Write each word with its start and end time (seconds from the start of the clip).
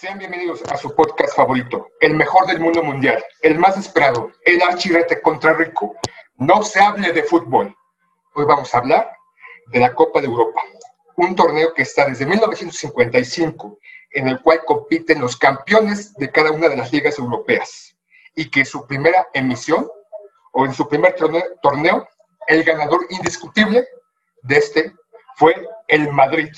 Sean 0.00 0.16
bienvenidos 0.16 0.62
a 0.70 0.76
su 0.76 0.94
podcast 0.94 1.34
favorito, 1.34 1.88
el 1.98 2.14
mejor 2.14 2.46
del 2.46 2.60
mundo 2.60 2.84
mundial, 2.84 3.20
el 3.42 3.58
más 3.58 3.76
esperado, 3.76 4.30
el 4.44 4.62
archirete 4.62 5.20
contra 5.20 5.54
Rico. 5.54 5.96
No 6.36 6.62
se 6.62 6.78
hable 6.78 7.12
de 7.12 7.24
fútbol. 7.24 7.74
Hoy 8.34 8.44
vamos 8.44 8.72
a 8.72 8.78
hablar 8.78 9.10
de 9.72 9.80
la 9.80 9.92
Copa 9.96 10.20
de 10.20 10.28
Europa, 10.28 10.60
un 11.16 11.34
torneo 11.34 11.74
que 11.74 11.82
está 11.82 12.04
desde 12.04 12.26
1955, 12.26 13.76
en 14.12 14.28
el 14.28 14.40
cual 14.40 14.60
compiten 14.64 15.20
los 15.20 15.36
campeones 15.36 16.14
de 16.14 16.30
cada 16.30 16.52
una 16.52 16.68
de 16.68 16.76
las 16.76 16.92
ligas 16.92 17.18
europeas, 17.18 17.96
y 18.36 18.48
que 18.50 18.64
su 18.64 18.86
primera 18.86 19.26
emisión, 19.34 19.90
o 20.52 20.64
en 20.64 20.74
su 20.74 20.88
primer 20.88 21.16
torneo, 21.60 22.08
el 22.46 22.62
ganador 22.62 23.00
indiscutible 23.10 23.84
de 24.42 24.58
este 24.58 24.92
fue 25.34 25.56
el 25.88 26.12
Madrid. 26.12 26.50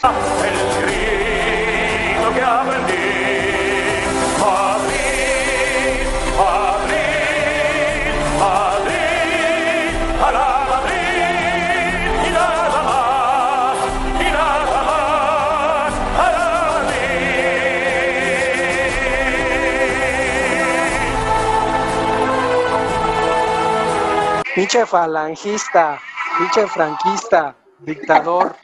Pinche 24.55 24.85
falangista, 24.85 25.99
pinche 26.37 26.67
franquista, 26.67 27.55
dictador, 27.79 28.57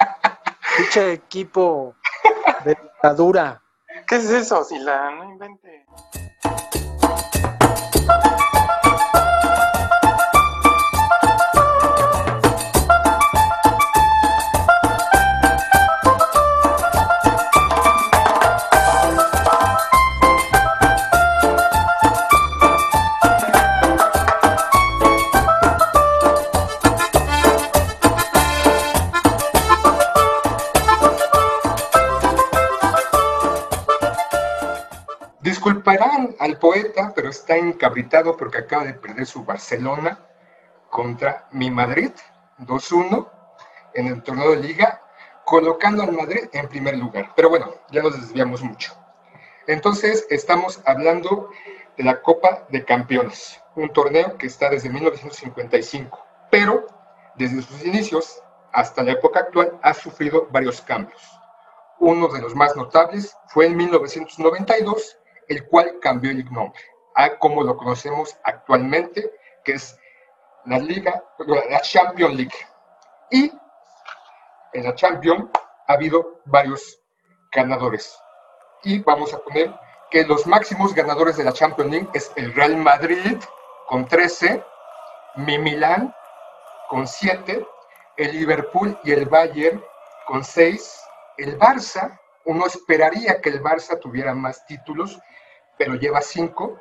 pinche 0.77 1.13
equipo 1.13 1.95
de 2.65 2.75
dictadura. 2.75 3.63
¿Qué 4.09 4.17
es 4.17 4.31
eso, 4.31 4.65
Sila? 4.65 5.11
No 5.13 5.25
invente. 5.25 5.87
Poeta, 37.07 37.15
pero 37.15 37.31
está 37.31 37.57
encabritado 37.57 38.37
porque 38.37 38.59
acaba 38.59 38.85
de 38.85 38.95
perder 38.95 39.27
su 39.27 39.45
Barcelona 39.45 40.19
contra 40.91 41.49
mi 41.53 41.71
Madrid 41.71 42.11
2-1 42.61 43.29
en 43.95 44.07
el 44.09 44.23
torneo 44.23 44.51
de 44.51 44.59
liga, 44.59 45.03
colocando 45.45 46.03
al 46.03 46.13
Madrid 46.13 46.49
en 46.53 46.69
primer 46.69 46.97
lugar. 46.97 47.33
Pero 47.35 47.49
bueno, 47.49 47.75
ya 47.91 48.03
nos 48.03 48.21
desviamos 48.21 48.63
mucho. 48.63 48.95
Entonces, 49.67 50.27
estamos 50.31 50.81
hablando 50.85 51.51
de 51.97 52.05
la 52.05 52.23
Copa 52.23 52.67
de 52.69 52.85
Campeones, 52.85 53.61
un 53.75 53.93
torneo 53.93 54.37
que 54.37 54.47
está 54.47 54.69
desde 54.71 54.91
1955, 54.91 56.25
pero 56.51 56.87
desde 57.37 57.63
sus 57.63 57.85
inicios 57.85 58.43
hasta 58.73 59.03
la 59.03 59.13
época 59.13 59.41
actual 59.41 59.79
ha 59.83 59.95
sufrido 59.95 60.49
varios 60.51 60.81
cambios. 60.83 61.23
Uno 61.99 62.29
de 62.29 62.43
los 62.43 62.55
más 62.55 62.77
notables 62.77 63.37
fue 63.49 63.67
en 63.67 63.77
1992, 63.77 65.19
el 65.49 65.67
cual 65.67 65.99
cambió 66.01 66.31
el 66.31 66.45
nombre 66.53 66.83
a 67.17 67.39
como 67.39 67.63
lo 67.63 67.77
conocemos 67.77 68.37
actualmente, 68.45 69.33
que 69.65 69.73
es 69.73 69.99
la 70.67 70.79
Liga, 70.79 71.25
la 71.71 71.81
Champions 71.81 72.35
League. 72.35 72.57
Y 73.31 73.53
en 74.73 74.85
la 74.85 74.95
Champions 74.95 75.49
ha 75.89 75.93
habido 75.95 76.41
varios 76.45 77.01
ganadores. 77.51 78.19
Y 78.83 79.01
vamos 79.01 79.33
a 79.33 79.39
poner 79.39 79.75
que 80.11 80.25
los 80.25 80.47
máximos 80.47 80.95
ganadores 80.95 81.37
de 81.37 81.45
la 81.45 81.53
Champions 81.53 81.91
League 81.91 82.09
es 82.13 82.31
el 82.37 82.55
Real 82.55 82.77
Madrid 82.77 83.39
con 83.89 84.07
13, 84.07 84.63
mi 85.37 85.59
Milán 85.59 86.15
con 86.89 87.07
7, 87.07 87.67
el 88.17 88.33
Liverpool 88.33 88.99
y 89.05 89.13
el 89.13 89.27
Bayern 89.27 89.83
con 90.27 90.45
6, 90.45 91.01
el 91.39 91.59
Barça, 91.59 92.21
uno 92.45 92.67
esperaría 92.67 93.41
que 93.41 93.49
el 93.49 93.63
Barça 93.63 93.99
tuviera 93.99 94.35
más 94.35 94.65
títulos, 94.67 95.19
pero 95.77 95.95
lleva 95.95 96.21
5, 96.21 96.81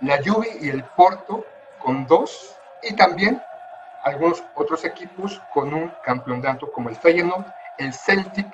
la 0.00 0.18
Juve 0.24 0.58
y 0.60 0.70
el 0.70 0.82
Porto 0.84 1.44
con 1.78 2.06
2, 2.06 2.56
y 2.84 2.96
también 2.96 3.42
algunos 4.04 4.42
otros 4.54 4.84
equipos 4.84 5.40
con 5.52 5.74
un 5.74 5.92
campeonato 6.02 6.70
como 6.72 6.88
el 6.88 6.96
Feyenoord, 6.96 7.44
el 7.78 7.92
Celtic, 7.92 8.46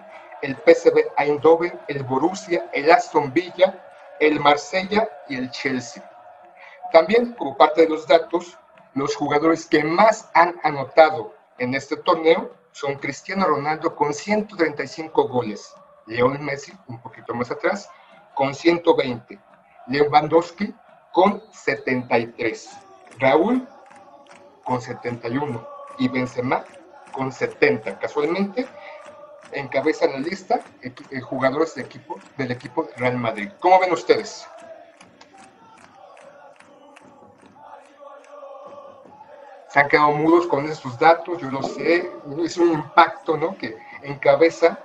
el 0.42 0.56
PSV 0.56 1.12
Eindhoven, 1.16 1.78
el 1.88 2.02
Borussia, 2.02 2.68
el 2.72 2.90
Aston 2.90 3.32
Villa, 3.32 3.80
el 4.20 4.40
Marsella 4.40 5.08
y 5.28 5.36
el 5.36 5.50
Chelsea. 5.50 6.02
También, 6.92 7.32
como 7.34 7.56
parte 7.56 7.82
de 7.82 7.88
los 7.88 8.06
datos, 8.06 8.58
los 8.94 9.14
jugadores 9.14 9.66
que 9.66 9.84
más 9.84 10.30
han 10.34 10.56
anotado 10.62 11.34
en 11.58 11.74
este 11.74 11.96
torneo 11.96 12.50
son 12.72 12.96
Cristiano 12.96 13.46
Ronaldo 13.46 13.94
con 13.94 14.12
135 14.12 15.28
goles, 15.28 15.74
León 16.06 16.44
Messi 16.44 16.72
un 16.88 17.00
poquito 17.00 17.34
más 17.34 17.50
atrás 17.50 17.88
con 18.34 18.54
120, 18.54 19.38
Lewandowski 19.86 20.74
con 21.16 21.42
73, 21.50 22.76
Raúl 23.18 23.66
con 24.64 24.82
71 24.82 25.66
y 25.96 26.08
Benzema 26.08 26.62
con 27.10 27.32
70. 27.32 27.98
Casualmente 27.98 28.66
encabezan 29.52 30.12
la 30.12 30.18
lista 30.18 30.60
eh, 30.82 31.20
jugadores 31.22 31.74
de 31.74 31.80
equipo, 31.84 32.18
del 32.36 32.50
equipo 32.50 32.86
Real 32.98 33.16
Madrid. 33.16 33.48
¿Cómo 33.60 33.80
ven 33.80 33.94
ustedes? 33.94 34.46
Se 39.70 39.80
han 39.80 39.88
quedado 39.88 40.12
mudos 40.12 40.46
con 40.46 40.66
esos 40.66 40.98
datos, 40.98 41.40
yo 41.40 41.50
lo 41.50 41.62
sé, 41.62 42.10
es 42.44 42.58
un 42.58 42.72
impacto, 42.72 43.38
¿no? 43.38 43.56
Que 43.56 43.74
encabeza. 44.02 44.80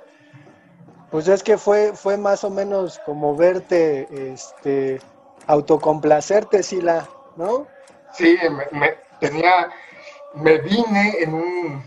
Pues 1.10 1.28
es 1.28 1.44
que 1.44 1.58
fue, 1.58 1.92
fue 1.94 2.16
más 2.16 2.46
o 2.46 2.50
menos 2.50 3.00
como 3.00 3.36
verte, 3.36 4.32
este, 4.32 5.02
autocomplacerte, 5.48 6.64
Sila, 6.64 7.08
¿no? 7.36 7.68
Sí, 8.14 8.38
me 8.72 8.98
tenía, 9.20 9.70
me 10.34 10.58
vine 10.60 11.16
en 11.20 11.34
un 11.34 11.84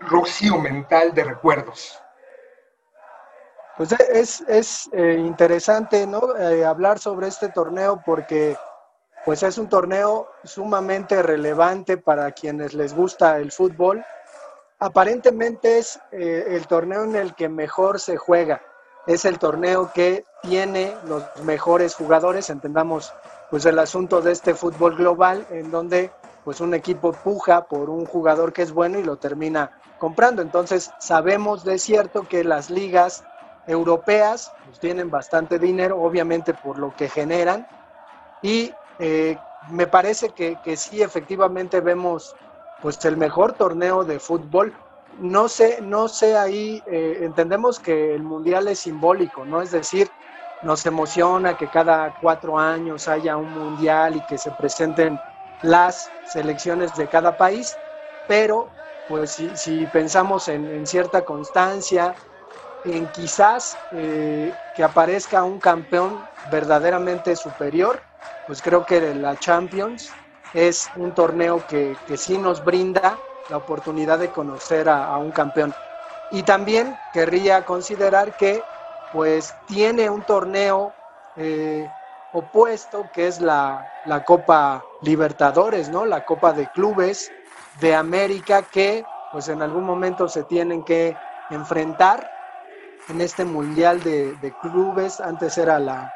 rocío 0.00 0.58
mental 0.58 1.14
de 1.14 1.24
recuerdos. 1.24 1.98
Pues 3.76 3.92
es, 3.92 4.40
es 4.42 4.88
eh, 4.92 5.16
interesante 5.18 6.06
¿no? 6.06 6.36
Eh, 6.36 6.64
hablar 6.64 7.00
sobre 7.00 7.26
este 7.26 7.48
torneo 7.48 8.00
porque 8.06 8.56
pues 9.24 9.42
es 9.42 9.58
un 9.58 9.68
torneo 9.68 10.30
sumamente 10.44 11.22
relevante 11.22 11.96
para 11.96 12.30
quienes 12.32 12.74
les 12.74 12.94
gusta 12.94 13.38
el 13.38 13.50
fútbol. 13.50 14.04
Aparentemente 14.78 15.78
es 15.78 15.98
eh, 16.12 16.44
el 16.48 16.66
torneo 16.66 17.04
en 17.04 17.16
el 17.16 17.34
que 17.34 17.48
mejor 17.48 17.98
se 17.98 18.16
juega. 18.16 18.62
Es 19.06 19.24
el 19.24 19.38
torneo 19.38 19.90
que 19.92 20.24
tiene 20.42 20.94
los 21.06 21.22
mejores 21.44 21.94
jugadores, 21.94 22.50
entendamos 22.50 23.12
pues 23.50 23.66
el 23.66 23.78
asunto 23.78 24.20
de 24.20 24.32
este 24.32 24.54
fútbol 24.54 24.96
global 24.96 25.46
en 25.50 25.70
donde 25.70 26.10
pues 26.44 26.60
un 26.60 26.74
equipo 26.74 27.12
puja 27.12 27.64
por 27.64 27.88
un 27.88 28.04
jugador 28.04 28.52
que 28.52 28.62
es 28.62 28.72
bueno 28.72 28.98
y 28.98 29.02
lo 29.02 29.16
termina 29.16 29.70
comprando. 29.98 30.42
Entonces 30.42 30.90
sabemos 30.98 31.64
de 31.64 31.78
cierto 31.78 32.28
que 32.28 32.44
las 32.44 32.70
ligas 32.70 33.24
europeas 33.66 34.52
pues, 34.66 34.78
tienen 34.78 35.10
bastante 35.10 35.58
dinero, 35.58 36.00
obviamente 36.00 36.52
por 36.52 36.78
lo 36.78 36.94
que 36.94 37.08
generan, 37.08 37.66
y 38.42 38.72
eh, 38.98 39.38
me 39.70 39.86
parece 39.86 40.30
que, 40.30 40.58
que, 40.62 40.76
sí, 40.76 41.02
efectivamente 41.02 41.80
vemos 41.80 42.36
pues 42.82 43.02
el 43.06 43.16
mejor 43.16 43.54
torneo 43.54 44.04
de 44.04 44.20
fútbol. 44.20 44.74
No 45.16 45.48
sé, 45.48 45.80
no 45.82 46.08
sé 46.08 46.36
ahí, 46.36 46.82
eh, 46.86 47.18
entendemos 47.22 47.78
que 47.78 48.14
el 48.14 48.22
mundial 48.24 48.68
es 48.68 48.80
simbólico, 48.80 49.44
¿no? 49.46 49.62
Es 49.62 49.70
decir, 49.70 50.10
nos 50.60 50.84
emociona 50.86 51.56
que 51.56 51.68
cada 51.68 52.14
cuatro 52.18 52.58
años 52.58 53.06
haya 53.06 53.36
un 53.36 53.52
mundial 53.52 54.16
y 54.16 54.22
que 54.22 54.38
se 54.38 54.52
presenten 54.52 55.20
las 55.60 56.14
selecciones 56.22 56.94
de 56.94 57.08
cada 57.08 57.36
país, 57.36 57.78
pero 58.26 58.74
pues 59.06 59.32
si, 59.32 59.86
pensamos 59.86 60.48
en, 60.48 60.86
cierta 60.86 61.24
constancia, 61.24 62.16
en 62.82 63.10
quizás 63.10 63.76
eh, 63.90 64.58
que 64.72 64.82
aparezca 64.82 65.44
un 65.44 65.60
campeón 65.60 66.28
verdaderamente 66.42 67.36
superior, 67.36 68.02
pues 68.44 68.62
creo 68.62 68.84
que 68.84 69.14
la 69.14 69.36
Champions 69.36 70.18
es 70.52 70.90
un 70.94 71.14
torneo 71.14 71.64
que, 71.66 72.00
que 72.04 72.16
sí 72.16 72.38
nos 72.38 72.64
brinda 72.64 73.22
la 73.48 73.58
oportunidad 73.58 74.18
de 74.18 74.30
conocer 74.30 74.88
a, 74.88 75.16
un 75.18 75.30
campeón. 75.30 75.74
Y 76.30 76.42
también 76.42 76.96
querría 77.12 77.64
considerar 77.64 78.36
que 78.36 78.62
pues 79.12 79.54
tiene 79.66 80.10
un 80.10 80.22
torneo 80.22 80.92
eh, 81.36 81.88
opuesto 82.32 83.06
que 83.12 83.28
es 83.28 83.40
la, 83.40 83.86
la 84.06 84.24
Copa 84.24 84.84
Libertadores, 85.02 85.88
¿no? 85.88 86.04
La 86.04 86.24
Copa 86.24 86.52
de 86.52 86.66
Clubes 86.68 87.30
de 87.80 87.94
América 87.94 88.62
que 88.62 89.04
pues 89.32 89.48
en 89.48 89.62
algún 89.62 89.84
momento 89.84 90.28
se 90.28 90.44
tienen 90.44 90.84
que 90.84 91.16
enfrentar 91.50 92.30
en 93.08 93.20
este 93.20 93.44
Mundial 93.44 94.02
de, 94.02 94.54
Clubes. 94.62 95.20
Antes 95.20 95.58
era 95.58 95.78
la, 95.78 96.12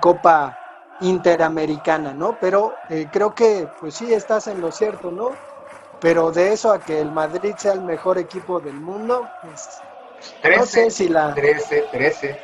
Copa 0.00 0.58
Interamericana, 1.00 2.12
¿no? 2.12 2.36
Pero 2.38 2.74
eh, 2.90 3.08
creo 3.10 3.34
que 3.34 3.66
pues 3.80 3.94
sí 3.94 4.12
estás 4.12 4.46
en 4.46 4.60
lo 4.60 4.70
cierto, 4.70 5.10
¿no? 5.10 5.30
Pero 6.00 6.32
de 6.32 6.52
eso 6.52 6.72
a 6.72 6.80
que 6.80 7.00
el 7.00 7.10
Madrid 7.10 7.54
sea 7.58 7.72
el 7.72 7.82
mejor 7.82 8.18
equipo 8.18 8.58
del 8.58 8.74
mundo, 8.74 9.28
pues 9.42 9.80
13, 10.42 10.58
no 10.58 10.66
sé 10.66 10.90
si 10.90 11.08
la... 11.08 11.34
13, 11.34 11.88
13. 11.92 12.40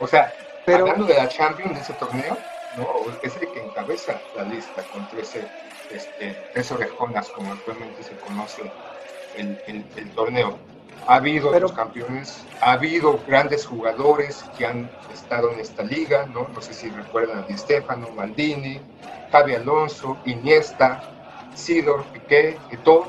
O 0.00 0.06
sea, 0.06 0.32
Pero... 0.64 0.80
hablando 0.80 1.06
de 1.06 1.14
la 1.14 1.28
Champions 1.28 1.74
de 1.74 1.80
ese 1.80 1.92
torneo, 1.94 2.36
¿no? 2.76 2.86
es 3.22 3.36
el 3.36 3.48
que 3.52 3.64
encabeza 3.64 4.20
la 4.36 4.44
lista 4.44 4.82
con 4.92 5.08
13, 5.10 5.46
este, 5.90 6.74
orejonas, 6.74 7.28
como 7.30 7.52
actualmente 7.52 8.02
se 8.02 8.16
conoce 8.16 8.62
el, 9.36 9.58
el, 9.96 10.10
torneo. 10.10 10.58
Ha 11.06 11.16
habido 11.16 11.52
Pero... 11.52 11.72
campeones, 11.72 12.44
ha 12.60 12.72
habido 12.72 13.20
grandes 13.26 13.64
jugadores 13.64 14.44
que 14.56 14.66
han 14.66 14.90
estado 15.14 15.52
en 15.52 15.60
esta 15.60 15.84
liga, 15.84 16.26
¿no? 16.26 16.48
No 16.52 16.60
sé 16.60 16.74
si 16.74 16.90
recuerdan 16.90 17.38
a 17.38 17.42
Di 17.42 17.56
Stefano, 17.56 18.08
Maldini, 18.10 18.80
Javi 19.30 19.54
Alonso, 19.54 20.18
Iniesta, 20.24 21.02
Sidor, 21.54 22.04
Piqué, 22.06 22.58
todo, 22.84 23.08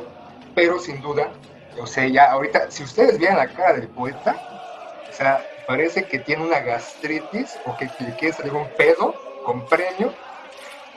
pero 0.56 0.80
sin 0.80 1.02
duda 1.02 1.32
o 1.80 1.88
sea, 1.88 2.08
ya 2.08 2.32
ahorita, 2.32 2.70
si 2.70 2.84
ustedes 2.84 3.18
vieran 3.18 3.38
la 3.38 3.48
cara 3.48 3.74
del 3.74 3.88
poeta, 3.88 4.36
o 5.10 5.14
sea, 5.14 5.44
parece 5.66 6.04
que 6.04 6.20
tiene 6.20 6.44
una 6.44 6.60
gastritis 6.60 7.58
o 7.66 7.76
que 7.78 7.90
le 8.00 8.16
quiere 8.16 8.34
salir 8.34 8.54
un 8.54 8.68
pedo 8.78 9.16
con 9.46 9.66
premio, 9.66 10.14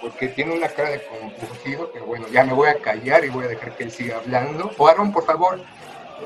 porque 0.00 0.28
tiene 0.28 0.56
una 0.56 0.68
cara 0.68 0.90
de 0.90 1.02
confundido, 1.04 1.90
pero 1.92 2.06
bueno, 2.06 2.26
ya 2.28 2.44
me 2.44 2.52
voy 2.52 2.68
a 2.68 2.78
callar 2.80 3.24
y 3.24 3.28
voy 3.28 3.44
a 3.44 3.48
dejar 3.48 3.76
que 3.76 3.84
él 3.84 3.92
siga 3.92 4.16
hablando. 4.16 4.72
O 4.76 4.88
Aaron, 4.88 5.12
por 5.12 5.24
favor, 5.24 5.60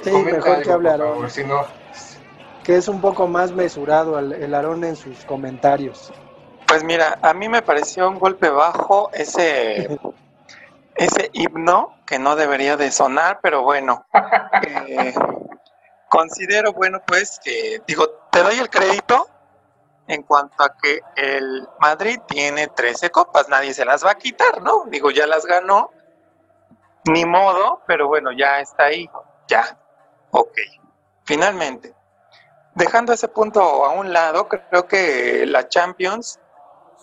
sí, 0.02 0.10
mejor 0.10 0.62
que 0.62 0.70
hable 0.70 0.90
Aaron. 0.90 1.30
si 1.30 1.44
no... 1.44 1.64
Que 2.64 2.76
es 2.76 2.88
un 2.88 3.00
poco 3.00 3.28
más 3.28 3.52
mesurado 3.52 4.18
el, 4.18 4.32
el 4.32 4.52
Aarón 4.52 4.82
en 4.82 4.96
sus 4.96 5.24
comentarios. 5.24 6.12
Pues 6.66 6.82
mira, 6.82 7.16
a 7.22 7.32
mí 7.32 7.48
me 7.48 7.62
pareció 7.62 8.08
un 8.08 8.18
golpe 8.18 8.48
bajo 8.48 9.10
ese 9.12 10.00
ese 10.96 11.31
himno 11.32 11.94
que 12.06 12.19
no 12.19 12.37
debería 12.37 12.76
de 12.76 12.90
sonar, 12.90 13.40
pero 13.43 13.62
bueno, 13.62 14.06
eh, 14.62 15.14
considero, 16.08 16.72
bueno, 16.72 17.02
pues 17.06 17.40
que, 17.43 17.82
digo, 17.87 18.08
te 18.31 18.43
doy 18.43 18.58
el 18.58 18.70
crédito 18.70 19.28
en 20.08 20.22
cuanto 20.22 20.62
a 20.62 20.76
que 20.76 21.00
el 21.16 21.69
Madrid 21.81 22.19
tiene 22.26 22.69
13 22.69 23.10
copas, 23.10 23.48
nadie 23.48 23.75
se 23.75 23.84
las 23.84 24.04
va 24.04 24.12
a 24.12 24.19
quitar, 24.19 24.62
¿no? 24.62 24.84
Digo, 24.87 25.10
ya 25.10 25.26
las 25.26 25.44
ganó, 25.44 25.90
ni 27.04 27.25
modo, 27.25 27.82
pero 27.87 28.08
bueno, 28.08 28.32
ya 28.32 28.60
está 28.60 28.84
ahí, 28.84 29.10
ya, 29.49 29.76
ok. 30.31 30.56
Finalmente, 31.25 31.94
dejando 32.75 33.12
ese 33.12 33.28
punto 33.28 33.60
a 33.84 33.90
un 33.90 34.12
lado, 34.12 34.49
creo 34.49 34.87
que 34.87 35.44
la 35.46 35.69
Champions 35.69 36.38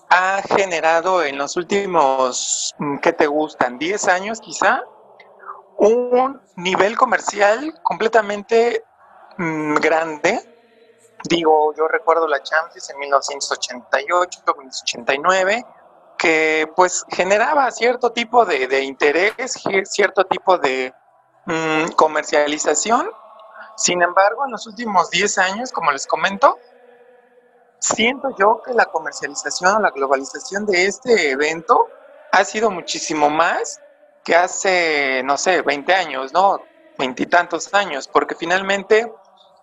ha 0.10 0.42
generado 0.42 1.24
en 1.24 1.38
los 1.38 1.56
últimos, 1.58 2.74
mm, 2.78 2.98
¿qué 2.98 3.14
te 3.14 3.28
gustan? 3.28 3.78
10 3.78 4.08
años 4.08 4.40
quizá, 4.40 4.84
un 5.78 6.42
nivel 6.56 6.96
comercial 6.98 7.74
completamente 7.84 8.84
mm, 9.38 9.76
grande. 9.76 10.40
Digo, 11.30 11.74
yo 11.76 11.88
recuerdo 11.88 12.28
la 12.28 12.44
Champions 12.44 12.90
en 12.90 13.00
1988, 13.00 14.42
1989, 14.46 15.66
que 16.18 16.70
pues 16.76 17.06
generaba 17.10 17.72
cierto 17.72 18.12
tipo 18.12 18.46
de, 18.46 18.84
interés, 18.84 19.34
cierto 19.86 20.26
tipo 20.26 20.58
de 20.58 20.94
mm, 21.46 21.92
comercialización. 21.96 23.10
Sin 23.76 24.02
embargo, 24.02 24.46
en 24.46 24.52
los 24.52 24.68
últimos 24.68 25.10
10 25.10 25.38
años, 25.40 25.72
como 25.72 25.92
les 25.92 26.06
comento, 26.06 26.58
siento 27.84 28.30
yo 28.38 28.62
que 28.66 28.74
la 28.74 28.86
comercialización 28.86 29.76
o 29.76 29.80
la 29.80 29.92
globalización 29.92 30.66
de 30.66 30.86
este 30.86 31.32
evento 31.32 31.88
ha 32.32 32.46
sido 32.46 32.72
muchísimo 32.72 33.30
más 33.30 33.82
que 34.24 34.36
hace, 34.36 35.22
no 35.26 35.38
sé, 35.38 35.62
20 35.62 35.94
años, 35.94 36.32
¿no? 36.32 36.62
Veintitantos 36.98 37.74
años, 37.74 38.08
porque 38.08 38.36
finalmente 38.36 39.12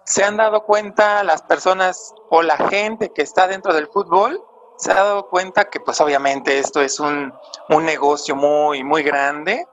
se 0.04 0.22
han 0.22 0.36
dado 0.36 0.64
cuenta 0.64 1.24
las 1.24 1.42
personas 1.42 2.14
o 2.28 2.42
la 2.42 2.58
gente 2.68 3.10
que 3.10 3.22
está 3.22 3.46
dentro 3.46 3.72
del 3.72 3.88
fútbol, 3.88 4.42
se 4.76 4.92
ha 4.92 4.96
dado 4.96 5.28
cuenta 5.28 5.70
que 5.70 5.80
pues 5.80 5.98
obviamente 6.00 6.58
esto 6.58 6.82
es 6.82 7.00
un, 7.00 7.32
un 7.70 7.84
negocio 7.86 8.36
muy, 8.36 8.84
muy 8.84 9.02
grande 9.02 9.66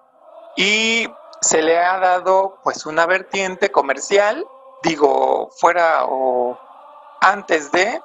y 0.55 1.07
se 1.41 1.61
le 1.61 1.79
ha 1.79 1.99
dado 1.99 2.59
pues 2.63 2.85
una 2.85 3.05
vertiente 3.05 3.71
comercial, 3.71 4.47
digo, 4.83 5.49
fuera 5.57 6.05
o 6.05 6.57
antes 7.19 7.71
de, 7.71 8.01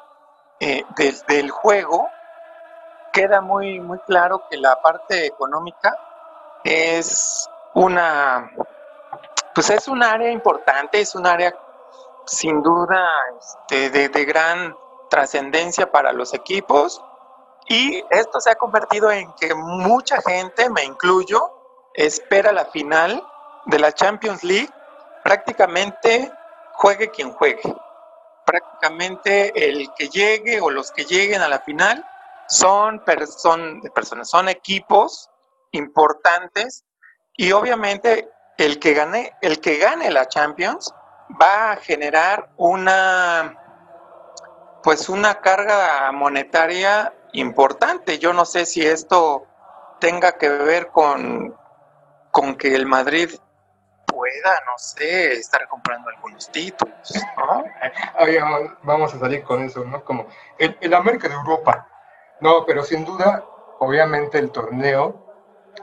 eh, 0.64 0.84
del, 1.26 1.50
juego, 1.50 2.08
queda 3.12 3.40
muy, 3.40 3.80
muy 3.80 3.98
claro 4.06 4.44
que 4.48 4.56
la 4.56 4.80
parte 4.80 5.26
económica 5.26 5.92
es 6.62 7.50
una, 7.74 8.48
pues 9.56 9.70
es 9.70 9.88
un 9.88 10.04
área 10.04 10.30
importante, 10.30 11.00
es 11.00 11.16
un 11.16 11.26
área 11.26 11.52
sin 12.26 12.62
duda 12.62 13.10
este, 13.40 13.90
de, 13.90 14.08
de 14.08 14.24
gran 14.24 14.76
trascendencia 15.10 15.90
para 15.90 16.12
los 16.12 16.32
equipos. 16.32 17.02
Y 17.68 18.04
esto 18.10 18.40
se 18.40 18.52
ha 18.52 18.54
convertido 18.54 19.10
en 19.10 19.32
que 19.32 19.56
mucha 19.56 20.22
gente, 20.22 20.70
me 20.70 20.84
incluyo, 20.84 21.50
espera 21.92 22.52
la 22.52 22.66
final 22.66 23.20
de 23.66 23.80
la 23.80 23.90
Champions 23.90 24.44
League, 24.44 24.70
prácticamente 25.24 26.32
juegue 26.74 27.10
quien 27.10 27.32
juegue 27.32 27.62
prácticamente 28.44 29.68
el 29.68 29.88
que 29.96 30.08
llegue 30.08 30.60
o 30.60 30.70
los 30.70 30.90
que 30.90 31.04
lleguen 31.04 31.42
a 31.42 31.48
la 31.48 31.60
final 31.60 32.04
son, 32.48 33.02
personas, 33.04 34.28
son 34.28 34.48
equipos 34.48 35.30
importantes 35.72 36.84
y 37.36 37.52
obviamente 37.52 38.28
el 38.58 38.78
que 38.78 38.94
gane, 38.94 39.32
el 39.40 39.60
que 39.60 39.78
gane 39.78 40.10
la 40.10 40.28
Champions 40.28 40.92
va 41.40 41.72
a 41.72 41.76
generar 41.76 42.50
una 42.56 43.58
pues 44.82 45.08
una 45.08 45.40
carga 45.40 46.10
monetaria 46.12 47.14
importante. 47.32 48.18
Yo 48.18 48.32
no 48.32 48.44
sé 48.44 48.66
si 48.66 48.84
esto 48.84 49.46
tenga 50.00 50.32
que 50.32 50.48
ver 50.48 50.88
con, 50.88 51.56
con 52.32 52.56
que 52.56 52.74
el 52.74 52.86
Madrid 52.86 53.30
pueda, 54.12 54.54
no 54.66 54.76
sé, 54.76 55.32
estar 55.32 55.66
comprando 55.68 56.08
algunos 56.10 56.50
títulos, 56.50 56.94
¿no? 57.36 57.64
vamos 58.82 59.14
a 59.14 59.18
salir 59.18 59.42
con 59.42 59.62
eso, 59.62 59.84
¿no? 59.84 60.04
Como 60.04 60.26
el, 60.58 60.94
América 60.94 61.28
de 61.28 61.34
Europa. 61.34 61.88
No, 62.40 62.64
pero 62.66 62.82
sin 62.82 63.04
duda, 63.04 63.44
obviamente 63.78 64.38
el 64.38 64.50
torneo 64.50 65.24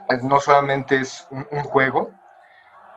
pues, 0.06 0.22
no 0.22 0.40
solamente 0.40 1.00
es 1.00 1.26
un, 1.30 1.62
juego 1.64 2.10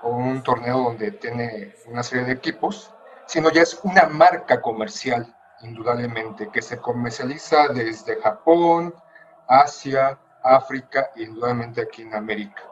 o 0.03 0.09
un 0.09 0.43
torneo 0.43 0.77
donde 0.79 1.11
tiene 1.11 1.75
una 1.87 2.03
serie 2.03 2.25
de 2.25 2.33
equipos, 2.33 2.93
sino 3.25 3.49
ya 3.49 3.61
es 3.61 3.79
una 3.83 4.05
marca 4.05 4.61
comercial, 4.61 5.33
indudablemente, 5.61 6.49
que 6.49 6.61
se 6.61 6.77
comercializa 6.77 7.69
desde 7.69 8.21
Japón, 8.21 8.93
Asia, 9.47 10.19
África 10.43 11.09
y 11.15 11.23
indudablemente 11.23 11.81
aquí 11.81 12.01
en 12.01 12.13
América 12.15 12.63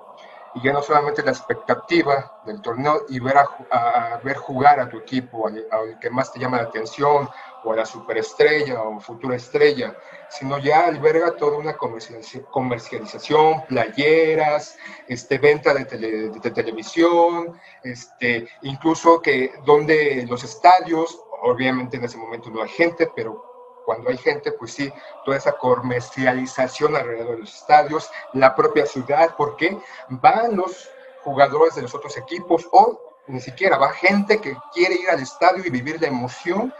y 0.55 0.61
ya 0.61 0.73
no 0.73 0.81
solamente 0.81 1.23
la 1.23 1.31
expectativa 1.31 2.41
del 2.45 2.61
torneo 2.61 3.05
y 3.09 3.19
ver, 3.19 3.37
a, 3.37 4.19
ver 4.23 4.37
jugar 4.37 4.79
a 4.79 4.89
tu 4.89 4.97
equipo, 4.97 5.47
al, 5.47 5.99
que 5.99 6.09
más 6.09 6.31
te 6.31 6.39
llama 6.39 6.57
la 6.57 6.63
atención, 6.63 7.29
o 7.63 7.73
a 7.73 7.75
la 7.75 7.85
superestrella 7.85 8.81
o 8.81 8.99
futura 8.99 9.35
estrella, 9.35 9.95
sino 10.29 10.57
ya 10.57 10.85
alberga 10.85 11.35
toda 11.35 11.57
una 11.57 11.75
comercialización, 11.77 13.65
playeras, 13.67 14.77
este, 15.07 15.37
venta 15.37 15.73
de, 15.73 15.85
de, 15.85 16.51
televisión, 16.51 17.59
este, 17.83 18.47
incluso 18.63 19.21
que 19.21 19.53
donde 19.63 20.25
los 20.27 20.43
estadios, 20.43 21.21
obviamente 21.43 21.97
en 21.97 22.05
ese 22.05 22.17
momento 22.17 22.49
no 22.49 22.63
hay 22.63 22.69
gente, 22.69 23.09
pero 23.15 23.50
cuando 23.85 24.09
hay 24.09 24.17
gente, 24.17 24.51
pues 24.51 24.73
sí, 24.73 24.91
toda 25.25 25.37
esa 25.37 25.53
comercialización 25.53 26.95
alrededor 26.95 27.35
de 27.35 27.41
los 27.41 27.55
estadios, 27.55 28.09
la 28.33 28.55
propia 28.55 28.85
ciudad, 28.85 29.35
porque 29.37 29.77
van 30.09 30.55
los 30.55 30.89
jugadores 31.23 31.75
de 31.75 31.83
los 31.83 31.93
otros 31.93 32.17
equipos 32.17 32.67
o 32.71 32.99
ni 33.27 33.39
siquiera 33.39 33.77
va 33.77 33.91
gente 33.91 34.39
que 34.39 34.57
quiere 34.73 34.95
ir 34.95 35.09
al 35.09 35.21
estadio 35.21 35.63
y 35.65 35.69
vivir 35.69 36.01
la 36.01 36.07
emoción 36.07 36.73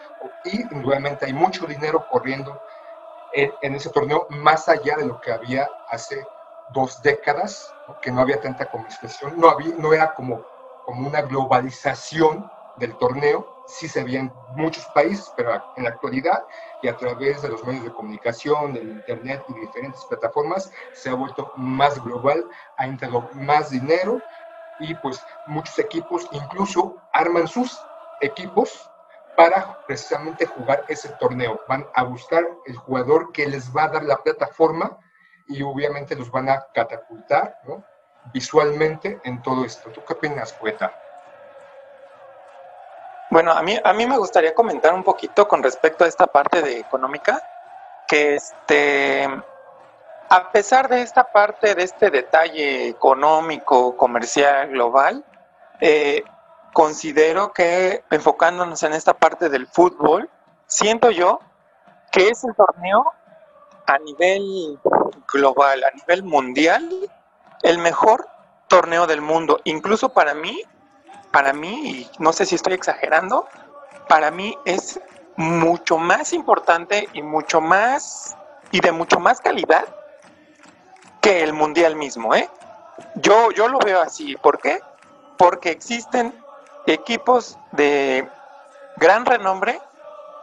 y 0.44 0.62
indudablemente 0.62 1.26
hay 1.26 1.34
mucho 1.34 1.66
dinero 1.66 2.06
corriendo 2.10 2.60
en, 3.34 3.76
ese 3.76 3.90
torneo 3.90 4.28
más 4.30 4.68
allá 4.68 4.98
de 4.98 5.06
lo 5.06 5.22
que 5.22 5.32
había 5.32 5.70
hace 5.90 6.26
dos 6.74 7.02
décadas, 7.02 7.74
que 8.02 8.12
no 8.12 8.22
había 8.22 8.42
tanta 8.42 8.70
comercialización, 8.70 9.40
no, 9.40 9.50
había, 9.50 9.74
no 9.78 9.94
era 9.94 10.14
como, 10.14 10.46
como 10.86 11.08
una 11.08 11.22
globalización 11.22 12.50
del 12.78 12.96
torneo, 12.98 13.61
sí 13.72 13.88
se 13.88 14.04
veía 14.04 14.20
en 14.20 14.34
muchos 14.56 14.86
países, 14.94 15.32
pero 15.36 15.64
en 15.78 15.84
la 15.84 15.92
actualidad 15.92 16.44
y 16.82 16.88
a 16.88 16.98
través 16.98 17.42
de 17.42 17.50
los 17.50 17.64
medios 17.64 17.86
de 17.86 17.94
comunicación, 17.94 18.74
del 18.74 18.90
Internet 18.90 19.44
y 19.48 19.54
diferentes 19.60 20.04
plataformas, 20.06 20.72
se 20.94 21.10
ha 21.10 21.14
vuelto 21.14 21.52
más 21.56 22.04
global, 22.04 22.46
ha 22.78 22.86
entrado 22.86 23.30
más 23.34 23.70
dinero 23.70 24.22
y 24.80 24.94
pues 24.96 25.24
muchos 25.48 25.78
equipos 25.80 26.28
incluso 26.32 26.98
arman 27.14 27.48
sus 27.48 27.80
equipos 28.20 28.90
para 29.38 29.84
precisamente 29.86 30.46
jugar 30.46 30.84
ese 30.88 31.10
torneo. 31.20 31.62
Van 31.68 31.86
a 31.96 32.04
buscar 32.04 32.46
el 32.66 32.76
jugador 32.76 33.32
que 33.32 33.48
les 33.48 33.76
va 33.76 33.86
a 33.86 33.90
dar 33.90 34.04
la 34.04 34.18
plataforma 34.18 34.98
y 35.48 35.64
obviamente 35.64 36.16
los 36.16 36.30
van 36.30 36.50
a 36.50 36.68
catapultar 36.74 37.58
visualmente 38.34 39.20
en 39.24 39.42
todo 39.42 39.66
esto. 39.66 39.90
¿Tú 39.92 40.02
qué 40.06 40.14
opinas, 40.14 40.54
poeta? 40.54 41.01
Bueno, 43.32 43.54
a 43.54 43.62
mí, 43.64 43.80
a 43.82 43.94
mí 43.94 44.06
me 44.06 44.18
gustaría 44.18 44.54
comentar 44.54 44.94
un 44.94 45.06
poquito 45.06 45.48
con 45.48 45.64
respecto 45.64 46.04
a 46.04 46.08
esta 46.08 46.28
parte 46.28 46.62
de 46.62 46.80
económica, 46.80 47.42
que 48.06 48.36
este, 48.36 49.26
a 50.28 50.52
pesar 50.52 50.90
de 50.90 51.02
esta 51.02 51.32
parte, 51.32 51.74
de 51.74 51.84
este 51.84 52.10
detalle 52.10 52.90
económico, 52.90 53.96
comercial, 53.96 54.72
global, 54.72 55.24
eh, 55.80 56.24
considero 56.74 57.54
que 57.54 58.04
enfocándonos 58.12 58.84
en 58.84 58.92
esta 58.92 59.14
parte 59.14 59.48
del 59.48 59.66
fútbol, 59.66 60.30
siento 60.68 61.10
yo 61.10 61.40
que 62.12 62.28
es 62.28 62.44
el 62.44 62.54
torneo 62.54 63.14
a 63.88 63.98
nivel 64.00 64.78
global, 65.32 65.86
a 65.86 65.92
nivel 65.92 66.24
mundial, 66.24 66.90
el 67.64 67.78
mejor 67.78 68.28
torneo 68.68 69.08
del 69.08 69.22
mundo. 69.22 69.62
Incluso 69.64 70.10
para 70.10 70.34
mí, 70.34 70.66
para 71.32 71.54
mí, 71.54 71.90
y 71.90 72.12
no 72.20 72.34
sé 72.34 72.46
si 72.46 72.56
estoy 72.56 72.74
exagerando, 72.74 73.48
para 74.08 74.32
mí 74.32 74.58
es 74.66 75.00
mucho 75.38 75.98
más 75.98 76.34
importante 76.34 77.08
y 77.14 77.22
mucho 77.22 77.62
más 77.62 78.36
y 78.72 78.80
de 78.80 78.92
mucho 78.92 79.20
más 79.20 79.40
calidad 79.42 79.86
que 81.22 81.44
el 81.44 81.54
mundial 81.54 81.96
mismo, 81.96 82.36
¿eh? 82.36 82.50
Yo, 83.16 83.52
yo 83.52 83.68
lo 83.68 83.80
veo 83.80 84.02
así. 84.02 84.36
¿Por 84.38 84.60
qué? 84.60 84.82
Porque 85.38 85.72
existen 85.72 86.34
equipos 86.88 87.58
de 87.72 88.28
gran 88.98 89.26
renombre 89.26 89.80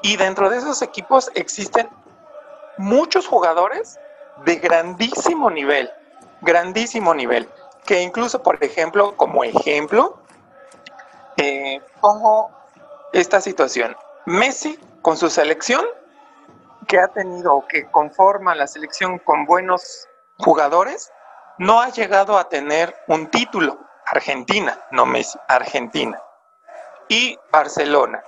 y 0.02 0.16
dentro 0.16 0.50
de 0.50 0.58
esos 0.58 0.82
equipos 0.82 1.30
existen 1.34 1.88
muchos 2.76 3.26
jugadores 3.26 3.98
de 4.44 4.56
grandísimo 4.56 5.50
nivel, 5.50 5.90
grandísimo 6.42 7.14
nivel, 7.14 7.48
que 7.84 8.02
incluso, 8.02 8.42
por 8.42 8.62
ejemplo, 8.62 9.16
como 9.16 9.42
ejemplo, 9.42 10.20
eh, 11.38 11.80
esta 13.12 13.40
situación. 13.40 13.96
Messi 14.26 14.78
con 15.02 15.16
su 15.16 15.30
selección, 15.30 15.84
que 16.86 16.98
ha 16.98 17.08
tenido, 17.08 17.64
que 17.68 17.90
conforma 17.90 18.54
la 18.54 18.66
selección 18.66 19.18
con 19.18 19.46
buenos 19.46 20.08
jugadores, 20.38 21.10
no 21.58 21.80
ha 21.80 21.88
llegado 21.90 22.38
a 22.38 22.48
tener 22.48 22.94
un 23.08 23.30
título. 23.30 23.78
Argentina, 24.10 24.78
no 24.90 25.04
Messi, 25.04 25.38
Argentina 25.48 26.18
y 27.08 27.38
Barcelona, 27.50 28.22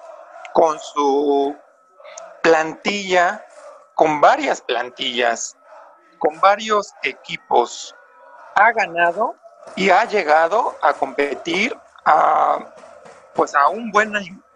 con 0.53 0.79
su 0.79 1.57
plantilla, 2.43 3.45
con 3.95 4.21
varias 4.21 4.61
plantillas, 4.61 5.57
con 6.19 6.39
varios 6.41 6.93
equipos, 7.03 7.95
ha 8.57 8.73
ganado 8.73 9.37
y 9.77 9.91
ha 9.91 10.05
llegado 10.05 10.75
a 10.83 10.93
competir 10.93 11.77
a, 12.05 12.59
pues 13.41 13.55
a 13.55 13.69
un 13.69 13.91
buen, 13.91 14.13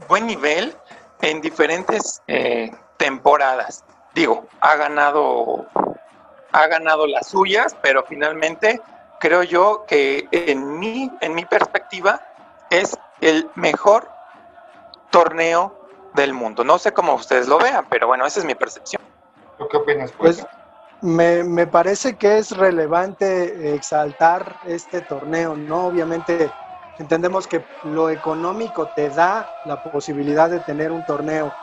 buen 0.08 0.26
nivel 0.26 0.76
en 1.22 1.40
diferentes 1.40 2.20
eh, 2.26 2.70
temporadas. 2.98 3.82
Digo, 4.14 4.46
ha 4.60 4.76
ganado, 4.76 5.64
ha 6.52 6.66
ganado 6.66 7.06
las 7.06 7.28
suyas, 7.28 7.74
pero 7.80 8.04
finalmente 8.04 8.82
creo 9.20 9.42
yo 9.42 9.86
que 9.88 10.28
en 10.32 10.78
mi, 10.78 11.10
en 11.22 11.34
mi 11.34 11.46
perspectiva 11.46 12.20
es 12.68 12.94
el 13.22 13.48
mejor 13.54 14.10
torneo 15.08 15.88
del 16.12 16.34
mundo. 16.34 16.62
No 16.62 16.78
sé 16.78 16.92
cómo 16.92 17.14
ustedes 17.14 17.48
lo 17.48 17.56
vean, 17.56 17.86
pero 17.88 18.06
bueno, 18.06 18.26
esa 18.26 18.40
es 18.40 18.44
mi 18.44 18.54
percepción. 18.54 19.00
qué 19.70 19.78
opinas? 19.78 20.12
Pues, 20.12 20.42
pues 20.42 20.46
me, 21.00 21.42
me, 21.42 21.66
parece 21.66 22.16
que 22.16 22.36
es 22.36 22.54
relevante 22.54 23.74
exaltar 23.74 24.56
este 24.66 25.00
torneo, 25.00 25.56
¿no? 25.56 25.86
Obviamente 25.86 26.52
entendemos 26.98 27.46
que 27.46 27.64
lo 27.82 28.10
económico 28.10 28.88
te 28.88 29.10
da 29.10 29.50
la 29.64 29.82
posibilidad 29.82 30.50
de 30.50 30.60
tener 30.60 30.92
un 30.92 31.04
torneo 31.04 31.54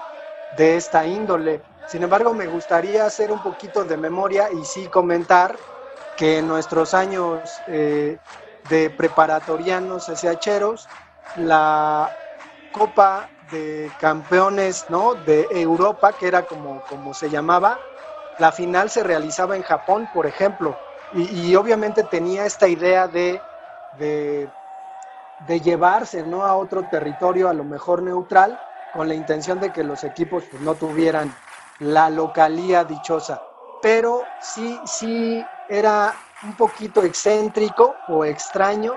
de 0.52 0.76
esta 0.76 1.06
índole. 1.08 1.64
Sin 1.86 2.04
embargo, 2.04 2.34
me 2.34 2.48
gustaría 2.48 3.06
hacer 3.06 3.32
un 3.32 3.40
poquito 3.40 3.84
de 3.84 3.98
memoria 3.98 4.52
y 4.52 4.66
sí 4.66 4.88
comentar 4.88 5.58
que 6.16 6.40
en 6.40 6.48
nuestros 6.48 6.94
años 6.94 7.64
eh, 7.68 8.18
de 8.70 8.90
preparatorianos 8.90 10.10
SHeros, 10.10 10.88
la 11.38 12.16
Copa 12.72 13.30
de 13.52 13.92
campeones 14.00 14.90
¿no? 14.90 15.16
de 15.16 15.48
Europa, 15.52 16.14
que 16.14 16.28
era 16.28 16.44
como, 16.44 16.82
como 16.84 17.14
se 17.14 17.30
llamaba, 17.30 17.82
la 18.38 18.52
final 18.52 18.90
se 18.90 19.04
realizaba 19.04 19.56
en 19.56 19.64
Japón, 19.64 20.08
por 20.12 20.26
ejemplo, 20.26 20.78
y, 21.14 21.54
obviamente 21.56 22.04
tenía 22.04 22.46
esta 22.46 22.70
idea 22.70 23.08
de, 23.10 23.42
de, 23.98 24.50
llevarse 25.48 26.24
¿no? 26.24 26.44
a 26.44 26.56
otro 26.56 26.88
territorio, 26.90 27.50
a 27.50 27.54
lo 27.54 27.64
mejor 27.64 28.02
neutral, 28.02 28.60
con 28.94 29.08
la 29.08 29.14
intención 29.14 29.60
de 29.60 29.72
que 29.72 29.84
los 29.84 30.04
equipos 30.04 30.44
pues, 30.50 30.62
no 30.62 30.76
tuvieran 30.76 31.34
la 31.80 32.10
localía 32.10 32.84
dichosa. 32.84 33.42
Pero 33.82 34.24
sí, 34.40 34.80
sí 34.86 35.44
era 35.70 36.14
un 36.44 36.54
poquito 36.54 37.04
excéntrico 37.04 37.96
o 38.08 38.26
extraño 38.26 38.96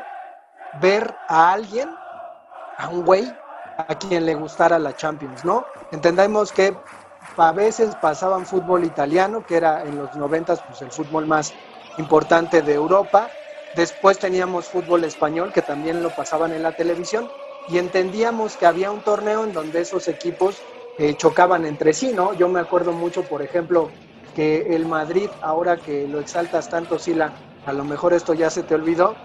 ver 0.81 1.15
a 1.29 1.53
alguien, 1.53 1.95
a 2.79 2.89
un 2.89 3.05
güey, 3.05 3.33
a 3.77 3.95
quien 3.95 4.27
le 4.27 4.35
gustara 4.35 4.79
la 4.79 4.95
Champions, 4.95 5.45
¿no? 5.45 5.65
Entendemos 5.93 6.53
que 6.53 6.77
a 7.37 7.53
veces 7.53 7.95
pasaban 7.97 8.47
fútbol 8.47 8.85
italiano, 8.85 9.45
que 9.45 9.57
era 9.57 9.83
en 9.83 9.99
los 9.99 10.15
noventas 10.17 10.61
pues 10.63 10.83
el 10.83 10.91
fútbol 10.91 11.27
más 11.27 11.53
importante 11.99 12.63
de 12.63 12.75
Europa. 12.75 13.29
Después 13.75 14.19
teníamos 14.19 14.69
fútbol 14.69 15.05
español, 15.05 15.53
que 15.53 15.63
también 15.63 16.03
lo 16.03 16.11
pasaban 16.11 16.53
en 16.53 16.63
la 16.63 16.73
televisión, 16.73 17.29
y 17.67 17.79
entendíamos 17.79 18.57
que 18.57 18.67
había 18.67 18.91
un 18.91 19.03
torneo 19.03 19.45
en 19.45 19.53
donde 19.53 19.81
esos 19.81 20.07
equipos 20.07 20.63
eh, 20.97 21.15
chocaban 21.17 21.65
entre 21.67 21.93
sí, 21.93 22.13
¿no? 22.13 22.35
Yo 22.35 22.49
me 22.49 22.61
acuerdo 22.61 22.93
mucho, 22.93 23.25
por 23.25 23.43
ejemplo, 23.43 23.91
que 24.35 24.75
el 24.77 24.87
Madrid, 24.87 25.29
ahora 25.41 25.77
que 25.77 26.07
lo 26.07 26.21
exaltas 26.21 26.69
tanto, 26.69 26.99
Sila, 26.99 27.33
a 27.65 27.73
lo 27.73 27.85
mejor 27.85 28.13
esto 28.13 28.35
ya 28.35 28.51
se 28.51 28.63
te 28.63 28.75
olvidó, 28.75 29.17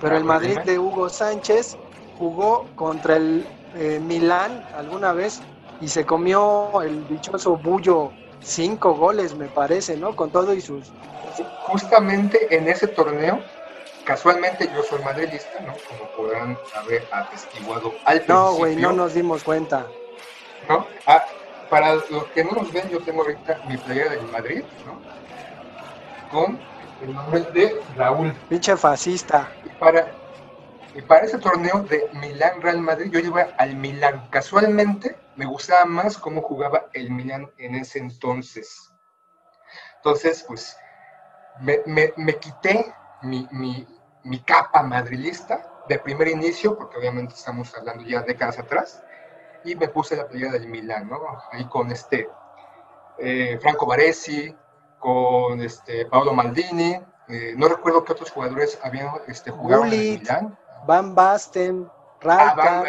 pero 0.00 0.16
el 0.16 0.24
Madrid 0.24 0.58
de 0.64 0.78
Hugo 0.78 1.08
Sánchez 1.08 1.76
jugó 2.18 2.66
contra 2.74 3.16
el 3.16 3.46
eh, 3.74 3.98
Milán 4.00 4.62
alguna 4.74 5.12
vez 5.12 5.40
y 5.80 5.88
se 5.88 6.04
comió 6.04 6.82
el 6.82 7.06
dichoso 7.08 7.56
Bullo 7.56 8.12
cinco 8.42 8.94
goles, 8.94 9.34
me 9.36 9.48
parece, 9.48 9.96
¿no? 9.96 10.16
Con 10.16 10.30
todo 10.30 10.52
y 10.54 10.60
sus... 10.60 10.92
Justamente 11.66 12.54
en 12.54 12.68
ese 12.68 12.88
torneo, 12.88 13.40
casualmente 14.10 14.68
yo 14.74 14.82
soy 14.82 15.00
madridista, 15.04 15.60
¿no? 15.60 15.72
Como 15.88 16.10
podrán 16.16 16.58
haber 16.74 17.06
atestiguado 17.12 17.92
al 18.04 18.16
principio. 18.16 18.34
No, 18.34 18.54
güey, 18.54 18.74
no 18.74 18.92
nos 18.92 19.14
dimos 19.14 19.44
cuenta. 19.44 19.86
¿No? 20.68 20.84
Ah, 21.06 21.24
para 21.68 21.94
los 21.94 22.24
que 22.34 22.42
no 22.42 22.50
nos 22.50 22.72
ven, 22.72 22.88
yo 22.88 22.98
tengo 23.04 23.22
ahorita 23.22 23.60
mi 23.68 23.76
playera 23.76 24.10
del 24.10 24.26
Madrid, 24.32 24.64
¿no? 24.84 25.00
Con 26.32 26.58
el 27.02 27.14
nombre 27.14 27.40
de 27.52 27.80
Raúl. 27.96 28.34
Pinche 28.48 28.76
fascista. 28.76 29.48
Y 29.64 29.68
para, 29.78 30.10
y 30.92 31.02
para 31.02 31.26
ese 31.26 31.38
torneo 31.38 31.84
de 31.84 32.10
Milán 32.14 32.60
Real 32.60 32.80
Madrid, 32.80 33.12
yo 33.12 33.20
llevaba 33.20 33.52
al 33.58 33.76
Milán. 33.76 34.26
Casualmente 34.30 35.16
me 35.36 35.46
gustaba 35.46 35.84
más 35.84 36.18
cómo 36.18 36.42
jugaba 36.42 36.86
el 36.94 37.12
Milán 37.12 37.48
en 37.58 37.76
ese 37.76 38.00
entonces. 38.00 38.92
Entonces, 39.98 40.44
pues, 40.48 40.76
me, 41.60 41.78
me, 42.16 42.36
quité 42.38 42.92
mi, 43.22 43.46
mi, 43.52 43.86
mi, 44.24 44.40
capa 44.40 44.82
madrilista 44.82 45.84
de 45.88 45.98
primer 45.98 46.28
inicio, 46.28 46.76
porque 46.76 46.98
obviamente 46.98 47.34
estamos 47.34 47.74
hablando 47.74 48.04
ya 48.04 48.22
décadas 48.22 48.58
atrás, 48.58 49.02
y 49.64 49.74
me 49.74 49.88
puse 49.88 50.16
la 50.16 50.26
playera 50.26 50.52
del 50.52 50.68
Milán, 50.68 51.08
¿no? 51.08 51.20
Ahí 51.52 51.66
con 51.66 51.90
este 51.90 52.28
eh, 53.18 53.58
Franco 53.60 53.86
Baresi, 53.86 54.56
con 54.98 55.60
este 55.60 56.06
Paolo 56.06 56.32
Maldini, 56.32 57.00
eh, 57.28 57.54
no 57.56 57.68
recuerdo 57.68 58.04
qué 58.04 58.12
otros 58.12 58.30
jugadores 58.30 58.78
habían 58.82 59.10
este, 59.28 59.50
jugado 59.50 59.84
en 59.84 59.92
el 59.92 60.18
Milán. 60.18 60.58
Van 60.86 61.14
Basten, 61.14 61.88
ah, 62.24 62.84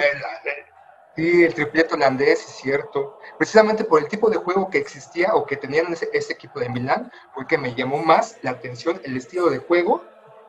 sí, 1.16 1.44
el 1.44 1.54
triplete 1.54 1.94
holandés, 1.94 2.40
es 2.40 2.56
cierto. 2.56 3.20
Precisamente 3.38 3.84
por 3.84 4.02
el 4.02 4.08
tipo 4.08 4.30
de 4.30 4.38
juego 4.38 4.70
que 4.70 4.78
existía 4.78 5.36
o 5.36 5.46
que 5.46 5.58
tenían 5.58 5.92
ese, 5.94 6.10
ese 6.14 6.34
equipo 6.34 6.60
de 6.60 6.70
Milán, 6.70 7.12
fue 7.34 7.46
que 7.46 7.58
me 7.58 7.76
llamó 7.76 7.98
más 7.98 8.38
la 8.42 8.52
atención 8.52 9.00
el 9.04 9.18
estilo 9.18 9.50
de 9.50 9.60
juego 9.60 10.04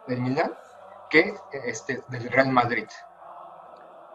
del 0.07 0.21
Milán 0.21 0.53
que 1.13 1.35
este, 1.65 2.03
del 2.09 2.29
Real 2.31 2.49
Madrid. 2.49 2.89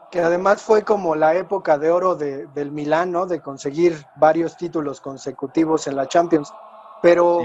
que 0.10 0.20
además 0.20 0.62
fue 0.64 0.84
como 0.84 1.16
la 1.16 1.36
época 1.36 1.78
de 1.78 1.92
oro 1.92 2.16
de, 2.16 2.48
del 2.48 2.72
Milán, 2.72 3.12
¿no? 3.12 3.28
De 3.28 3.40
conseguir 3.40 4.04
varios 4.16 4.58
títulos 4.58 5.00
consecutivos 5.00 5.86
en 5.88 5.96
la 5.96 6.08
Champions. 6.08 6.52
Pero 7.04 7.44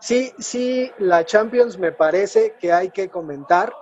sí, 0.00 0.32
sí, 0.38 0.90
la 0.98 1.26
Champions 1.26 1.76
me 1.78 1.92
parece 1.92 2.54
que 2.58 2.72
hay 2.72 2.90
que 2.90 3.10
comentar, 3.10 3.74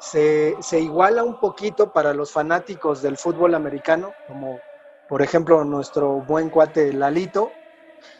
se, 0.00 0.56
se 0.60 0.78
iguala 0.80 1.24
un 1.24 1.40
poquito 1.40 1.90
para 1.92 2.12
los 2.12 2.30
fanáticos 2.30 3.00
del 3.00 3.16
fútbol 3.16 3.54
americano, 3.54 4.12
como 4.26 4.60
por 5.08 5.22
ejemplo 5.22 5.64
nuestro 5.64 6.20
buen 6.20 6.50
cuate 6.50 6.92
Lalito, 6.92 7.50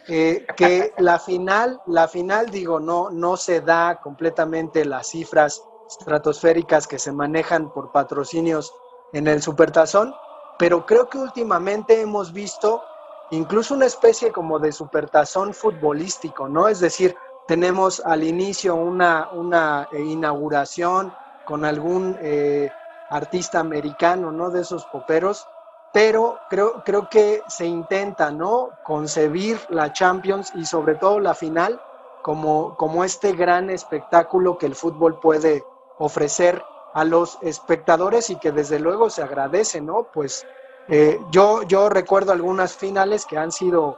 eh, 0.07 0.47
que 0.55 0.91
la 0.97 1.19
final, 1.19 1.79
la 1.85 2.07
final, 2.07 2.49
digo, 2.49 2.79
no, 2.79 3.11
no 3.11 3.37
se 3.37 3.61
da 3.61 3.99
completamente 4.01 4.83
las 4.85 5.09
cifras 5.09 5.61
estratosféricas 5.89 6.87
que 6.87 6.99
se 6.99 7.11
manejan 7.11 7.73
por 7.73 7.91
patrocinios 7.91 8.73
en 9.13 9.27
el 9.27 9.41
Supertazón, 9.41 10.13
pero 10.57 10.85
creo 10.85 11.09
que 11.09 11.17
últimamente 11.17 12.01
hemos 12.01 12.31
visto 12.31 12.83
incluso 13.31 13.73
una 13.73 13.85
especie 13.85 14.31
como 14.31 14.59
de 14.59 14.71
supertazón 14.71 15.53
futbolístico, 15.53 16.47
¿no? 16.47 16.67
Es 16.67 16.79
decir, 16.79 17.15
tenemos 17.47 18.01
al 18.05 18.23
inicio 18.23 18.75
una, 18.75 19.29
una 19.31 19.87
eh, 19.91 20.01
inauguración 20.01 21.13
con 21.45 21.65
algún 21.65 22.17
eh, 22.21 22.69
artista 23.09 23.59
americano, 23.59 24.31
¿no? 24.31 24.49
De 24.49 24.61
esos 24.61 24.85
poperos, 24.85 25.47
pero 25.91 26.39
creo, 26.49 26.83
creo 26.83 27.09
que 27.09 27.41
se 27.47 27.65
intenta, 27.65 28.31
¿no? 28.31 28.69
Concebir 28.83 29.59
la 29.69 29.91
Champions 29.91 30.51
y 30.55 30.65
sobre 30.65 30.95
todo 30.95 31.19
la 31.19 31.33
final 31.33 31.81
como, 32.21 32.75
como 32.77 33.03
este 33.03 33.33
gran 33.33 33.69
espectáculo 33.69 34.57
que 34.57 34.67
el 34.67 34.75
fútbol 34.75 35.19
puede 35.19 35.63
ofrecer 35.99 36.63
a 36.93 37.03
los 37.03 37.37
espectadores 37.41 38.29
y 38.29 38.37
que 38.37 38.51
desde 38.51 38.79
luego 38.79 39.09
se 39.09 39.21
agradece, 39.21 39.79
¿no? 39.81 40.07
Pues 40.11 40.45
eh, 40.87 41.19
yo, 41.31 41.61
yo 41.63 41.89
recuerdo 41.89 42.31
algunas 42.31 42.75
finales 42.75 43.25
que 43.25 43.37
han 43.37 43.51
sido 43.51 43.97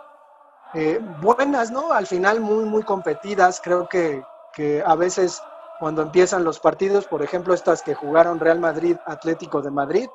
eh, 0.74 1.00
buenas, 1.22 1.72
¿no? 1.72 1.94
Al 1.94 2.08
final 2.08 2.42
muy, 2.42 2.66
muy 2.66 2.84
competidas. 2.84 3.62
Creo 3.64 3.88
que, 3.88 4.24
que 4.54 4.84
a 4.86 4.96
veces 4.96 5.42
cuando 5.80 6.02
empiezan 6.02 6.44
los 6.44 6.60
partidos, 6.60 7.08
por 7.08 7.24
ejemplo, 7.24 7.54
estas 7.54 7.82
que 7.82 7.96
jugaron 7.96 8.40
Real 8.40 8.60
Madrid, 8.60 8.98
Atlético 9.06 9.62
de 9.62 9.72
Madrid, 9.72 10.10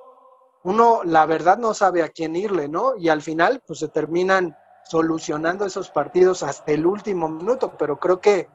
uno 0.62 1.00
la 1.04 1.26
verdad 1.26 1.58
no 1.58 1.74
sabe 1.74 2.02
a 2.02 2.08
quién 2.08 2.36
irle, 2.36 2.68
¿no? 2.68 2.96
Y 2.96 3.08
al 3.08 3.22
final, 3.22 3.62
pues 3.66 3.78
se 3.78 3.88
terminan 3.88 4.56
solucionando 4.84 5.64
esos 5.64 5.90
partidos 5.90 6.42
hasta 6.42 6.72
el 6.72 6.86
último 6.86 7.28
minuto, 7.28 7.72
pero 7.76 7.98
creo 7.98 8.20
que, 8.20 8.48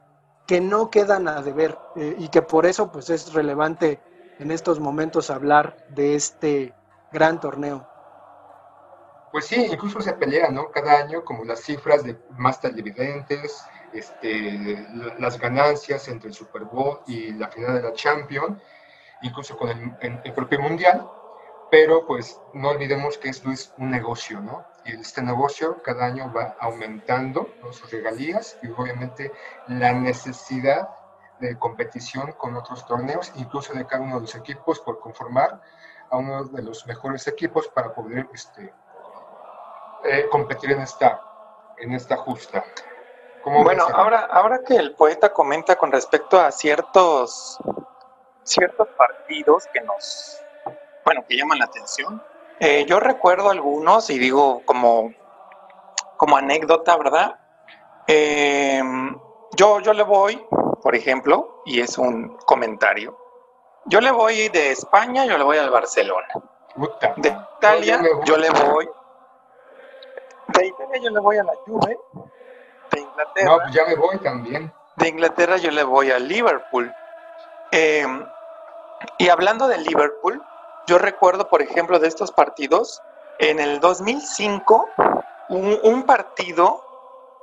que 0.46 0.60
no 0.60 0.90
quedan 0.90 1.28
a 1.28 1.42
deber 1.42 1.78
eh, 1.96 2.16
y 2.18 2.28
que 2.28 2.42
por 2.42 2.66
eso, 2.66 2.90
pues 2.90 3.10
es 3.10 3.32
relevante 3.32 4.00
en 4.38 4.50
estos 4.50 4.80
momentos 4.80 5.30
hablar 5.30 5.76
de 5.88 6.14
este 6.14 6.74
gran 7.12 7.40
torneo. 7.40 7.86
Pues 9.30 9.46
sí, 9.46 9.66
incluso 9.70 10.00
se 10.00 10.12
pelea, 10.12 10.50
¿no? 10.50 10.70
Cada 10.70 10.98
año 10.98 11.24
como 11.24 11.44
las 11.44 11.60
cifras 11.60 12.04
de 12.04 12.18
más 12.36 12.60
televidentes, 12.60 13.64
este, 13.92 14.86
las 15.18 15.38
ganancias 15.38 16.06
entre 16.08 16.28
el 16.28 16.34
Super 16.34 16.64
Bowl 16.64 17.00
y 17.06 17.32
la 17.32 17.48
final 17.48 17.74
de 17.74 17.82
la 17.82 17.94
Champions, 17.94 18.58
incluso 19.22 19.56
con 19.56 19.96
el, 20.00 20.32
propio 20.34 20.60
Mundial, 20.60 21.08
pero 21.72 22.04
pues 22.06 22.38
no 22.52 22.68
olvidemos 22.68 23.16
que 23.16 23.30
esto 23.30 23.50
es 23.50 23.72
un 23.78 23.90
negocio, 23.90 24.40
¿no? 24.40 24.62
Y 24.84 24.92
este 24.92 25.22
negocio 25.22 25.82
cada 25.82 26.04
año 26.04 26.30
va 26.30 26.54
aumentando 26.60 27.48
sus 27.70 27.90
regalías 27.90 28.58
y 28.62 28.68
obviamente 28.68 29.32
la 29.68 29.94
necesidad 29.94 30.90
de 31.40 31.58
competición 31.58 32.32
con 32.32 32.56
otros 32.56 32.84
torneos, 32.84 33.32
incluso 33.36 33.72
de 33.72 33.86
cada 33.86 34.02
uno 34.02 34.16
de 34.16 34.20
los 34.20 34.34
equipos 34.34 34.80
por 34.80 35.00
conformar 35.00 35.62
a 36.10 36.18
uno 36.18 36.44
de 36.44 36.62
los 36.62 36.86
mejores 36.86 37.26
equipos 37.26 37.68
para 37.68 37.94
poder 37.94 38.28
este, 38.34 38.70
eh, 40.04 40.28
competir 40.30 40.72
en 40.72 40.82
esta, 40.82 41.22
en 41.78 41.94
esta 41.94 42.18
justa. 42.18 42.62
Bueno, 43.46 43.86
ahora, 43.94 44.28
ahora 44.30 44.60
que 44.62 44.76
el 44.76 44.94
poeta 44.94 45.32
comenta 45.32 45.76
con 45.76 45.90
respecto 45.90 46.38
a 46.38 46.52
ciertos, 46.52 47.56
ciertos 48.42 48.88
partidos 48.88 49.66
que 49.72 49.80
nos, 49.80 50.42
bueno, 51.04 51.24
que 51.28 51.36
llaman 51.36 51.58
la 51.58 51.66
atención, 51.66 52.22
eh, 52.60 52.84
yo 52.86 53.00
recuerdo 53.00 53.50
algunos 53.50 54.08
y 54.10 54.18
digo 54.18 54.62
como, 54.64 55.12
como 56.16 56.36
anécdota, 56.36 56.96
¿verdad? 56.96 57.38
Eh, 58.06 58.82
yo, 59.56 59.80
yo 59.80 59.92
le 59.92 60.02
voy 60.02 60.44
por 60.82 60.96
ejemplo, 60.96 61.62
y 61.64 61.80
es 61.80 61.96
un 61.96 62.36
comentario. 62.44 63.16
Yo 63.86 64.00
le 64.00 64.10
voy 64.10 64.48
de 64.48 64.72
España, 64.72 65.24
yo 65.24 65.38
le 65.38 65.44
voy 65.44 65.58
al 65.58 65.70
Barcelona. 65.70 66.26
De 67.16 67.28
Italia, 67.58 68.02
yo 68.24 68.36
le 68.36 68.50
voy. 68.50 68.88
De 70.48 70.66
Italia, 70.66 71.00
yo 71.02 71.10
le 71.10 71.20
voy 71.20 71.38
a 71.38 71.44
la 71.44 71.52
Juve. 71.64 71.98
De 72.90 73.00
Inglaterra. 73.00 73.50
No, 73.50 73.58
pues 73.58 73.72
ya 73.72 73.86
me 73.86 73.94
voy 73.94 74.18
también. 74.18 74.72
De 74.96 75.08
Inglaterra, 75.08 75.56
yo 75.56 75.70
le 75.70 75.84
voy 75.84 76.10
a 76.10 76.18
Liverpool. 76.18 76.92
Eh, 77.70 78.06
y 79.18 79.28
hablando 79.28 79.68
de 79.68 79.78
Liverpool, 79.78 80.42
yo 80.86 80.98
recuerdo, 80.98 81.48
por 81.48 81.62
ejemplo, 81.62 81.98
de 81.98 82.08
estos 82.08 82.32
partidos, 82.32 83.02
en 83.38 83.58
el 83.58 83.80
2005, 83.80 84.88
un, 85.48 86.02
partido 86.04 86.84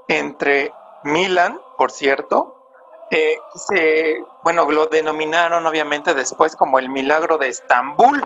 entre 0.08 0.73
Milan, 1.04 1.60
por 1.78 1.91
cierto, 1.91 2.56
eh, 3.12 3.38
se, 3.56 4.23
bueno, 4.43 4.69
lo 4.69 4.88
denominaron 4.88 5.65
obviamente 5.65 6.13
después 6.13 6.56
como 6.56 6.80
el 6.80 6.89
milagro 6.89 7.38
de 7.38 7.47
Estambul. 7.47 8.23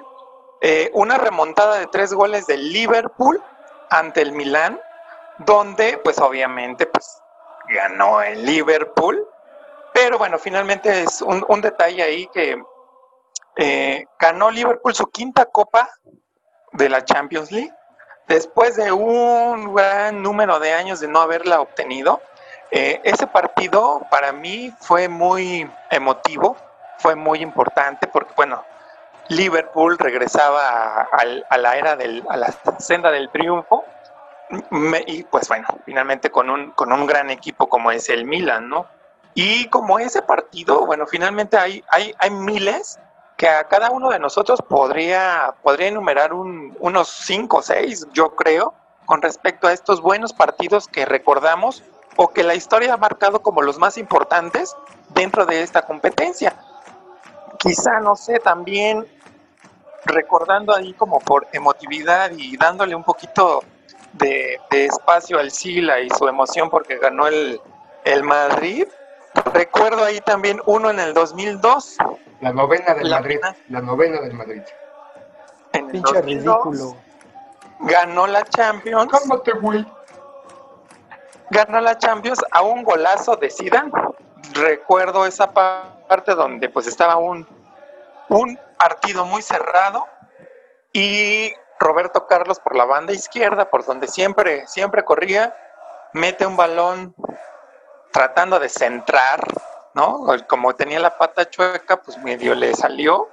Eh, 0.61 0.89
una 0.93 1.17
remontada 1.17 1.77
de 1.77 1.87
tres 1.87 2.13
goles 2.13 2.47
del 2.47 2.71
Liverpool 2.71 3.41
ante 3.89 4.21
el 4.21 4.31
Milán, 4.31 4.79
donde 5.39 5.97
pues 5.97 6.19
obviamente 6.19 6.85
pues 6.85 7.21
ganó 7.67 8.21
el 8.21 8.45
Liverpool. 8.45 9.27
Pero 9.93 10.17
bueno, 10.17 10.39
finalmente 10.39 11.03
es 11.03 11.21
un, 11.21 11.61
detalle 11.61 12.01
ahí 12.01 12.27
que 12.27 12.61
eh, 13.55 14.05
ganó 14.19 14.49
Liverpool 14.51 14.95
su 14.95 15.07
quinta 15.07 15.45
copa 15.45 15.89
de 16.71 16.89
la 16.89 17.05
Champions 17.05 17.51
League 17.51 17.73
después 18.27 18.75
de 18.75 18.91
un 18.91 19.73
gran 19.73 20.21
número 20.21 20.59
de 20.59 20.73
años 20.73 20.99
de 20.99 21.07
no 21.07 21.21
haberla 21.21 21.61
obtenido. 21.61 22.21
Eh, 22.71 23.01
ese 23.03 23.27
partido 23.27 24.01
para 24.09 24.31
mí 24.31 24.73
fue 24.79 25.07
muy 25.07 25.69
emotivo, 25.91 26.57
fue 26.97 27.15
muy 27.15 27.41
importante 27.41 28.07
porque, 28.07 28.33
bueno, 28.35 28.63
Liverpool 29.27 29.97
regresaba 29.99 31.07
a, 31.11 31.57
la 31.57 31.77
era 31.77 31.95
del, 31.95 32.23
la 32.35 32.51
senda 32.79 33.11
del 33.11 33.29
triunfo 33.29 33.85
y 35.07 35.23
pues 35.23 35.47
bueno, 35.47 35.67
finalmente 35.85 36.29
con 36.29 36.49
un, 36.49 36.71
con 36.71 36.91
un 36.91 37.05
gran 37.05 37.29
equipo 37.29 37.67
como 37.69 37.91
es 37.91 38.09
el 38.09 38.25
Milan, 38.25 38.69
¿no? 38.69 38.87
Y 39.35 39.67
como 39.69 39.99
ese 39.99 40.21
partido, 40.21 40.85
bueno, 40.85 41.07
finalmente 41.07 41.57
hay, 41.57 41.83
hay, 41.89 42.13
hay 42.19 42.29
miles 42.29 42.99
que 43.37 43.47
a 43.47 43.67
cada 43.67 43.91
uno 43.91 44.09
de 44.09 44.19
nosotros 44.19 44.61
podría, 44.61 45.55
podría 45.63 45.87
enumerar 45.87 46.33
unos 46.33 47.09
cinco 47.09 47.57
o 47.57 47.61
seis, 47.61 48.07
yo 48.13 48.35
creo, 48.35 48.73
con 49.05 49.21
respecto 49.21 49.67
a 49.67 49.73
estos 49.73 50.01
buenos 50.01 50.33
partidos 50.33 50.87
que 50.87 51.05
recordamos 51.05 51.83
o 52.15 52.29
que 52.29 52.43
la 52.43 52.55
historia 52.55 52.93
ha 52.93 52.97
marcado 52.97 53.41
como 53.41 53.61
los 53.61 53.79
más 53.79 53.97
importantes 53.97 54.75
dentro 55.09 55.45
de 55.45 55.61
esta 55.61 55.81
competencia. 55.81 56.55
Quizá, 57.57 57.99
no 57.99 58.15
sé, 58.15 58.39
también 58.39 59.07
recordando 60.05 60.75
ahí 60.75 60.93
como 60.93 61.19
por 61.19 61.47
emotividad 61.53 62.31
y 62.31 62.57
dándole 62.57 62.95
un 62.95 63.03
poquito 63.03 63.63
de, 64.13 64.59
espacio 64.71 65.39
al 65.39 65.51
Sila 65.51 65.99
y 65.99 66.09
su 66.09 66.27
emoción 66.27 66.69
porque 66.69 66.97
ganó 66.97 67.27
el, 67.27 67.59
el, 68.03 68.23
Madrid. 68.23 68.87
Recuerdo 69.53 70.03
ahí 70.03 70.19
también 70.21 70.61
uno 70.65 70.89
en 70.89 70.99
el 70.99 71.13
2002. 71.13 71.97
La 72.43 72.53
novena 72.53 72.93
del 72.93 73.09
Madrid. 73.09 73.39
La 73.69 73.81
novena 73.81 74.21
del 74.21 74.33
Madrid. 74.33 74.61
En 75.71 75.89
el 75.89 76.01
2002, 76.01 76.95
Ganó 77.79 78.27
la 78.27 78.43
Champions. 78.43 79.11
Cálmate, 79.11 79.51
güey 79.53 79.85
ganó 81.53 81.79
la 81.81 81.97
Champions 81.97 82.43
a 82.51 82.61
un 82.61 82.83
golazo 82.83 83.35
de 83.35 83.49
Zidane. 83.49 83.91
Recuerdo 84.53 85.25
esa 85.25 85.51
parte 85.53 86.35
donde 86.35 86.69
pues 86.69 86.87
estaba 86.87 87.15
un, 87.17 87.47
un 88.29 88.59
partido 88.77 89.25
muy 89.25 89.41
cerrado 89.41 90.05
y 90.91 91.53
Roberto 91.79 92.27
Carlos 92.27 92.59
por 92.59 92.75
la 92.75 92.85
banda 92.85 93.13
izquierda, 93.13 93.69
por 93.69 93.85
donde 93.85 94.07
siempre, 94.07 94.67
siempre 94.67 95.03
corría, 95.03 95.55
mete 96.13 96.45
un 96.45 96.57
balón 96.57 97.15
tratando 98.11 98.59
de 98.59 98.69
centrar, 98.69 99.41
¿no? 99.93 100.25
Como 100.47 100.75
tenía 100.75 100.99
la 100.99 101.17
pata 101.17 101.49
chueca, 101.49 102.01
pues 102.01 102.17
medio 102.17 102.55
le 102.55 102.73
salió 102.73 103.29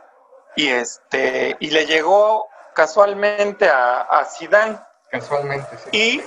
y 0.57 0.69
este 0.69 1.57
y 1.61 1.71
le 1.71 1.87
llegó 1.87 2.49
casualmente 2.75 3.69
a, 3.69 4.03
a 4.03 4.25
Zidane. 4.25 4.79
Casualmente, 5.11 5.77
sí. 5.79 5.89
Y 5.93 6.25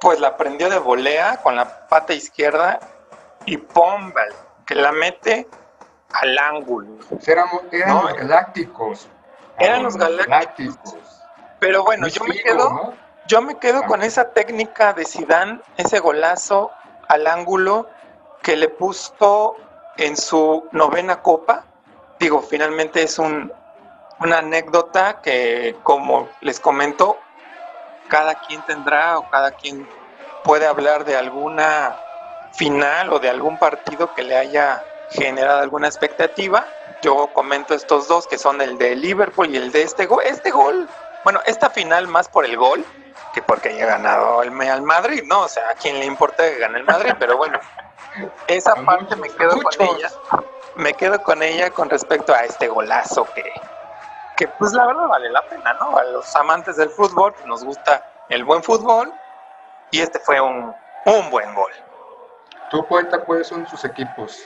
pues 0.00 0.20
la 0.20 0.36
prendió 0.36 0.68
de 0.70 0.78
volea 0.78 1.38
con 1.42 1.56
la 1.56 1.88
pata 1.88 2.12
izquierda 2.12 2.78
y 3.46 3.56
¡pum! 3.56 4.12
que 4.66 4.74
la 4.74 4.92
mete 4.92 5.48
al 6.12 6.38
ángulo. 6.38 6.98
Éramos, 7.26 7.62
eran 7.72 8.06
galácticos. 8.16 9.08
Eran 9.58 9.82
los 9.82 9.96
Galácticos. 9.96 10.96
Pero 11.58 11.82
bueno, 11.82 12.06
yo 12.06 12.22
me 12.24 12.40
quedo, 12.40 12.94
yo 13.26 13.42
me 13.42 13.58
quedo 13.58 13.82
con 13.84 14.02
esa 14.02 14.30
técnica 14.30 14.92
de 14.92 15.04
Sidán, 15.04 15.62
ese 15.76 15.98
golazo 15.98 16.70
al 17.08 17.26
ángulo 17.26 17.88
que 18.42 18.56
le 18.56 18.68
puso 18.68 19.56
en 19.96 20.16
su 20.16 20.66
novena 20.72 21.22
copa. 21.22 21.64
Digo, 22.18 22.40
finalmente 22.40 23.02
es 23.02 23.18
un, 23.18 23.52
una 24.20 24.38
anécdota 24.38 25.20
que, 25.20 25.76
como 25.82 26.28
les 26.40 26.60
comento, 26.60 27.18
cada 28.08 28.34
quien 28.34 28.62
tendrá 28.62 29.18
o 29.18 29.28
cada 29.30 29.52
quien 29.52 29.88
puede 30.44 30.66
hablar 30.66 31.04
de 31.04 31.16
alguna 31.16 31.96
final 32.54 33.12
o 33.12 33.18
de 33.18 33.28
algún 33.28 33.58
partido 33.58 34.14
que 34.14 34.22
le 34.22 34.36
haya 34.36 34.82
generado 35.10 35.60
alguna 35.60 35.86
expectativa. 35.86 36.66
Yo 37.02 37.28
comento 37.32 37.74
estos 37.74 38.08
dos 38.08 38.26
que 38.26 38.38
son 38.38 38.60
el 38.60 38.78
de 38.78 38.96
Liverpool 38.96 39.50
y 39.50 39.56
el 39.56 39.70
de 39.70 39.82
este 39.82 40.06
gol. 40.06 40.22
Este 40.24 40.50
gol, 40.50 40.88
bueno, 41.22 41.40
esta 41.46 41.70
final 41.70 42.08
más 42.08 42.28
por 42.28 42.44
el 42.44 42.56
gol 42.56 42.84
que 43.38 43.42
porque 43.42 43.68
haya 43.68 43.86
ganado 43.86 44.42
el, 44.42 44.60
al 44.68 44.82
Madrid, 44.82 45.22
¿no? 45.24 45.42
O 45.42 45.48
sea, 45.48 45.70
a 45.70 45.74
quién 45.74 46.00
le 46.00 46.06
importa 46.06 46.42
que 46.42 46.58
gane 46.58 46.78
el 46.78 46.84
Madrid, 46.84 47.12
pero 47.20 47.36
bueno, 47.36 47.60
esa 48.48 48.74
parte 48.84 49.14
me 49.14 49.30
quedo 49.30 49.62
con 49.62 49.72
ella. 49.78 50.10
Me 50.74 50.92
quedo 50.94 51.22
con 51.22 51.40
ella 51.42 51.70
con 51.70 51.88
respecto 51.88 52.34
a 52.34 52.40
este 52.40 52.66
golazo 52.66 53.24
que, 53.34 53.44
que 54.36 54.48
pues 54.48 54.72
la 54.72 54.86
verdad 54.86 55.06
vale 55.06 55.30
la 55.30 55.42
pena, 55.42 55.72
¿no? 55.74 55.96
A 55.96 56.04
los 56.04 56.34
amantes 56.34 56.76
del 56.76 56.90
fútbol 56.90 57.32
nos 57.46 57.62
gusta 57.62 58.04
el 58.28 58.44
buen 58.44 58.62
fútbol 58.62 59.12
y 59.92 60.00
este 60.00 60.18
fue 60.18 60.40
un, 60.40 60.74
un 61.04 61.30
buen 61.30 61.54
gol. 61.54 61.72
¿Tú, 62.70 62.84
Poeta, 62.86 63.20
cuáles 63.20 63.46
son 63.46 63.66
sus 63.68 63.84
equipos? 63.84 64.42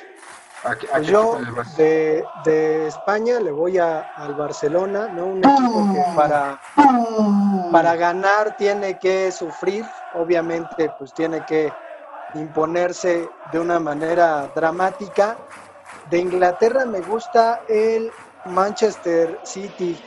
Pues 0.63 1.07
yo 1.09 1.41
de, 1.77 2.25
de, 2.45 2.87
España 2.87 3.41
le 3.41 3.51
voy 3.51 3.79
a, 3.79 4.13
al 4.17 4.35
Barcelona, 4.35 5.09
¿no? 5.09 5.27
Un 5.27 5.39
equipo 5.39 5.93
que 5.93 6.03
para, 6.15 6.61
para 7.73 7.97
ganar 7.97 8.57
tiene 8.57 8.97
que 8.97 9.33
sufrir, 9.33 9.85
obviamente 10.15 10.89
pues 10.99 11.13
tiene 11.15 11.45
que 11.45 11.73
imponerse 12.35 13.29
de 13.51 13.59
una 13.59 13.81
manera 13.81 14.49
dramática. 14.55 15.37
De 16.09 16.19
Inglaterra 16.19 16.87
me 16.87 17.01
gusta 17.01 17.63
el 17.69 18.13
Manchester 18.45 19.41
City. 19.43 20.01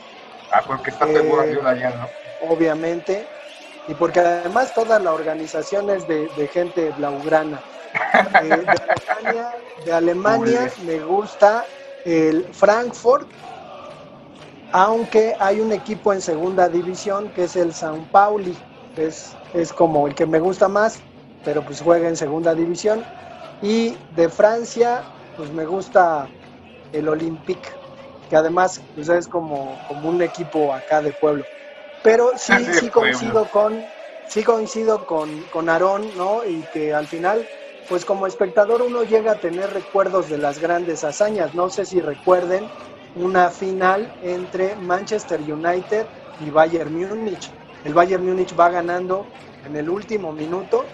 Ah, 0.50 0.62
porque 0.66 0.90
está 0.90 1.06
eh, 1.06 1.20
Guardiola 1.20 1.70
allá, 1.70 1.90
¿no? 1.90 2.10
Obviamente. 2.40 3.26
Y 3.88 3.94
porque 3.94 4.20
además 4.20 4.72
toda 4.72 4.98
la 4.98 5.12
organización 5.12 5.90
es 5.90 6.06
de, 6.06 6.28
de 6.34 6.48
gente 6.48 6.90
blaugrana. 6.92 7.62
Eh, 8.42 8.64
de 9.84 9.92
Alemania, 9.92 10.72
me 10.84 10.98
gusta 11.00 11.66
el 12.04 12.44
Frankfurt, 12.52 13.28
aunque 14.72 15.34
hay 15.38 15.60
un 15.60 15.72
equipo 15.72 16.12
en 16.12 16.20
segunda 16.20 16.68
división 16.68 17.30
que 17.30 17.44
es 17.44 17.56
el 17.56 17.72
San 17.72 18.04
Pauli, 18.06 18.56
es, 18.96 19.36
es 19.52 19.72
como 19.72 20.06
el 20.06 20.14
que 20.14 20.26
me 20.26 20.38
gusta 20.40 20.68
más, 20.68 21.02
pero 21.44 21.64
pues 21.64 21.80
juega 21.80 22.08
en 22.08 22.16
segunda 22.16 22.54
división. 22.54 23.04
Y 23.62 23.96
de 24.10 24.28
Francia, 24.28 25.04
pues 25.34 25.50
me 25.52 25.64
gusta 25.64 26.30
el 26.92 27.08
Olympique, 27.08 27.70
que 28.28 28.36
además 28.36 28.82
pues 28.94 29.08
es 29.08 29.28
como, 29.28 29.80
como 29.86 30.08
un 30.08 30.22
equipo 30.22 30.74
acá 30.74 31.00
de 31.00 31.12
pueblo. 31.12 31.46
Pero 32.02 32.32
sí, 32.36 32.52
sí 32.80 32.90
coincido 32.90 33.48
con, 33.48 33.86
sí 34.24 34.42
coincido 34.42 35.06
con, 35.06 35.48
con 35.48 35.68
Aarón, 35.68 36.16
¿no? 36.16 36.44
Y 36.44 36.66
que 36.68 36.92
al 36.92 37.06
final 37.06 37.48
pues 37.88 38.04
como 38.04 38.26
espectador 38.26 38.82
uno 38.82 39.04
llega 39.04 39.32
a 39.32 39.40
tener 39.40 39.70
recuerdos 39.70 40.28
de 40.28 40.38
las 40.38 40.58
grandes 40.58 41.04
hazañas. 41.04 41.54
No 41.54 41.70
sé 41.70 41.84
si 41.86 42.00
recuerden 42.00 42.70
una 43.14 43.50
final 43.50 44.12
entre 44.20 44.76
Manchester 44.76 45.40
United 45.40 46.08
y 46.38 46.50
Bayern 46.50 46.92
Múnich. 46.92 47.54
El 47.84 47.94
Bayern 47.94 48.24
Múnich 48.24 48.58
va 48.58 48.70
ganando 48.70 49.28
en 49.64 49.76
el 49.76 49.88
último 49.88 50.32
minuto 50.32 50.90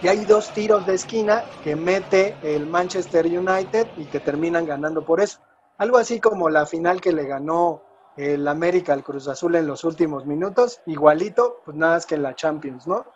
y 0.00 0.08
hay 0.08 0.24
dos 0.24 0.52
tiros 0.52 0.86
de 0.86 0.94
esquina 0.94 1.44
que 1.60 1.74
mete 1.74 2.38
el 2.42 2.66
Manchester 2.66 3.26
United 3.26 3.88
y 3.96 4.06
que 4.06 4.20
terminan 4.20 4.64
ganando 4.64 5.04
por 5.04 5.20
eso. 5.20 5.40
Algo 5.78 5.98
así 5.98 6.20
como 6.20 6.48
la 6.48 6.66
final 6.66 7.00
que 7.00 7.12
le 7.12 7.26
ganó 7.26 7.82
el 8.16 8.46
América 8.48 8.92
al 8.92 9.04
Cruz 9.04 9.28
Azul 9.28 9.54
en 9.56 9.66
los 9.66 9.84
últimos 9.84 10.26
minutos, 10.26 10.80
igualito, 10.86 11.62
pues 11.64 11.76
nada 11.76 11.94
más 11.94 12.06
que 12.06 12.16
en 12.16 12.22
la 12.22 12.34
Champions, 12.34 12.86
¿no? 12.86 13.06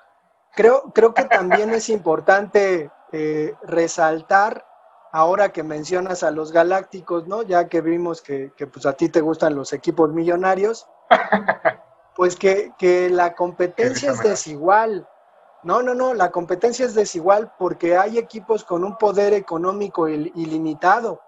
Creo, 0.54 0.92
creo 0.94 1.14
que 1.14 1.24
también 1.24 1.70
es 1.70 1.88
importante 1.88 2.90
eh, 3.12 3.54
resaltar, 3.62 4.66
ahora 5.12 5.50
que 5.52 5.62
mencionas 5.62 6.22
a 6.22 6.30
los 6.30 6.52
galácticos, 6.52 7.26
¿no? 7.26 7.42
Ya 7.42 7.68
que 7.68 7.80
vimos 7.80 8.22
que, 8.22 8.52
pues 8.72 8.86
a 8.86 8.94
ti 8.94 9.08
te 9.08 9.20
gustan 9.20 9.54
los 9.54 9.72
equipos 9.72 10.12
millonarios, 10.12 10.86
pues 12.16 12.36
que, 12.36 12.72
que 12.78 13.10
la 13.10 13.34
competencia 13.34 14.12
es 14.12 14.22
desigual. 14.22 15.08
No, 15.62 15.82
no, 15.82 15.94
no, 15.94 16.12
la 16.14 16.30
competencia 16.30 16.86
es 16.86 16.94
desigual 16.94 17.52
porque 17.58 17.96
hay 17.96 18.18
equipos 18.18 18.64
con 18.64 18.84
un 18.84 18.98
poder 18.98 19.32
económico 19.32 20.08
ilimitado 20.08 21.20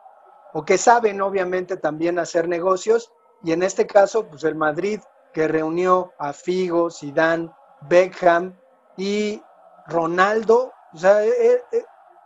o 0.53 0.65
que 0.65 0.77
saben 0.77 1.21
obviamente 1.21 1.77
también 1.77 2.19
hacer 2.19 2.49
negocios 2.49 3.13
y 3.45 3.53
en 3.53 3.63
este 3.63 3.87
caso, 3.87 4.27
pues 4.27 4.43
el 4.45 4.55
Madrid 4.55 5.01
que 5.33 5.47
reunió 5.47 6.13
a 6.19 6.33
Figo, 6.33 6.91
Zidane, 6.91 7.51
Beckham, 7.83 8.57
y 8.97 9.43
Ronaldo, 9.87 10.73
o 10.93 10.99
sea, 10.99 11.25
eh, 11.25 11.33
eh, 11.39 11.63
eh, 11.73 11.85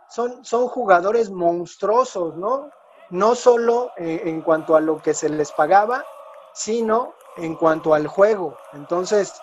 son, 0.09 0.43
son 0.43 0.67
jugadores 0.67 1.29
monstruosos, 1.29 2.35
¿no? 2.37 2.69
No 3.09 3.33
solo 3.33 3.91
en 3.97 4.41
cuanto 4.41 4.75
a 4.75 4.81
lo 4.81 5.01
que 5.01 5.15
se 5.15 5.29
les 5.29 5.51
pagaba, 5.51 6.05
sino 6.53 7.15
en 7.37 7.55
cuanto 7.55 7.95
al 7.95 8.05
juego. 8.05 8.55
Entonces, 8.73 9.33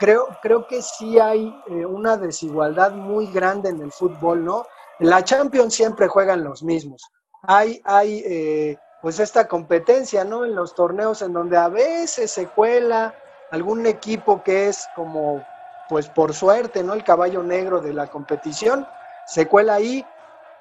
creo, 0.00 0.26
creo 0.42 0.66
que 0.66 0.82
sí 0.82 1.16
hay 1.20 1.52
una 1.88 2.16
desigualdad 2.16 2.92
muy 2.92 3.30
grande 3.30 3.68
en 3.68 3.80
el 3.80 3.92
fútbol, 3.92 4.44
¿no? 4.44 4.66
En 4.98 5.10
la 5.10 5.22
Champions 5.22 5.74
siempre 5.74 6.08
juegan 6.08 6.42
los 6.42 6.64
mismos. 6.64 7.00
Hay, 7.42 7.80
hay 7.84 8.76
pues 9.00 9.20
esta 9.20 9.46
competencia, 9.46 10.24
¿no? 10.24 10.44
En 10.44 10.56
los 10.56 10.74
torneos 10.74 11.22
en 11.22 11.32
donde 11.32 11.56
a 11.56 11.68
veces 11.68 12.32
se 12.32 12.48
cuela 12.48 13.14
algún 13.52 13.86
equipo 13.86 14.42
que 14.42 14.66
es 14.66 14.88
como 14.96 15.44
pues 15.88 16.08
por 16.08 16.34
suerte, 16.34 16.82
¿no? 16.82 16.94
El 16.94 17.04
caballo 17.04 17.42
negro 17.42 17.80
de 17.80 17.92
la 17.92 18.08
competición 18.08 18.86
se 19.26 19.46
cuela 19.46 19.74
ahí. 19.74 20.04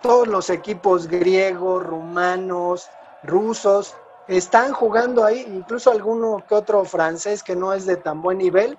Todos 0.01 0.27
los 0.27 0.49
equipos 0.49 1.07
griegos, 1.07 1.83
rumanos, 1.83 2.89
rusos, 3.23 3.95
están 4.27 4.73
jugando 4.73 5.23
ahí, 5.23 5.45
incluso 5.47 5.91
alguno 5.91 6.43
que 6.47 6.55
otro 6.55 6.83
francés 6.85 7.43
que 7.43 7.55
no 7.55 7.73
es 7.73 7.85
de 7.85 7.97
tan 7.97 8.21
buen 8.21 8.38
nivel, 8.38 8.77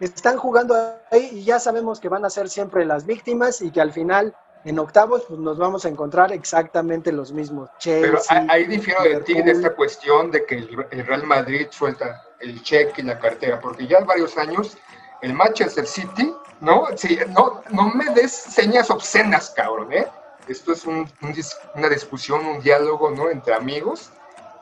están 0.00 0.36
jugando 0.36 0.74
ahí 1.10 1.30
y 1.32 1.44
ya 1.44 1.58
sabemos 1.58 2.00
que 2.00 2.08
van 2.08 2.24
a 2.24 2.30
ser 2.30 2.48
siempre 2.48 2.84
las 2.84 3.06
víctimas 3.06 3.62
y 3.62 3.70
que 3.70 3.80
al 3.80 3.92
final 3.92 4.34
en 4.64 4.78
octavos 4.78 5.22
pues 5.28 5.38
nos 5.38 5.58
vamos 5.58 5.84
a 5.84 5.88
encontrar 5.88 6.32
exactamente 6.32 7.12
los 7.12 7.32
mismos. 7.32 7.70
Pero 7.82 8.18
ahí 8.48 8.66
difiero 8.66 9.02
de 9.04 9.20
ti 9.20 9.38
en 9.38 9.48
esta 9.48 9.74
cuestión 9.74 10.30
de 10.30 10.44
que 10.44 10.56
el 10.56 11.06
Real 11.06 11.22
Madrid 11.24 11.68
suelta 11.70 12.24
el 12.40 12.62
cheque 12.62 13.00
y 13.00 13.04
la 13.04 13.18
cartera, 13.18 13.60
porque 13.60 13.86
ya 13.86 14.00
varios 14.00 14.36
años 14.36 14.76
el 15.22 15.32
Manchester 15.32 15.86
City, 15.86 16.34
¿no? 16.60 16.86
Sí, 16.96 17.18
no, 17.28 17.62
no 17.70 17.88
me 17.90 18.10
des 18.10 18.32
señas 18.32 18.90
obscenas, 18.90 19.50
cabrón, 19.50 19.92
¿eh? 19.92 20.06
Esto 20.48 20.72
es 20.72 20.86
una 20.86 21.88
discusión, 21.88 22.46
un 22.46 22.60
diálogo, 22.60 23.10
¿no? 23.10 23.30
Entre 23.30 23.54
amigos. 23.54 24.10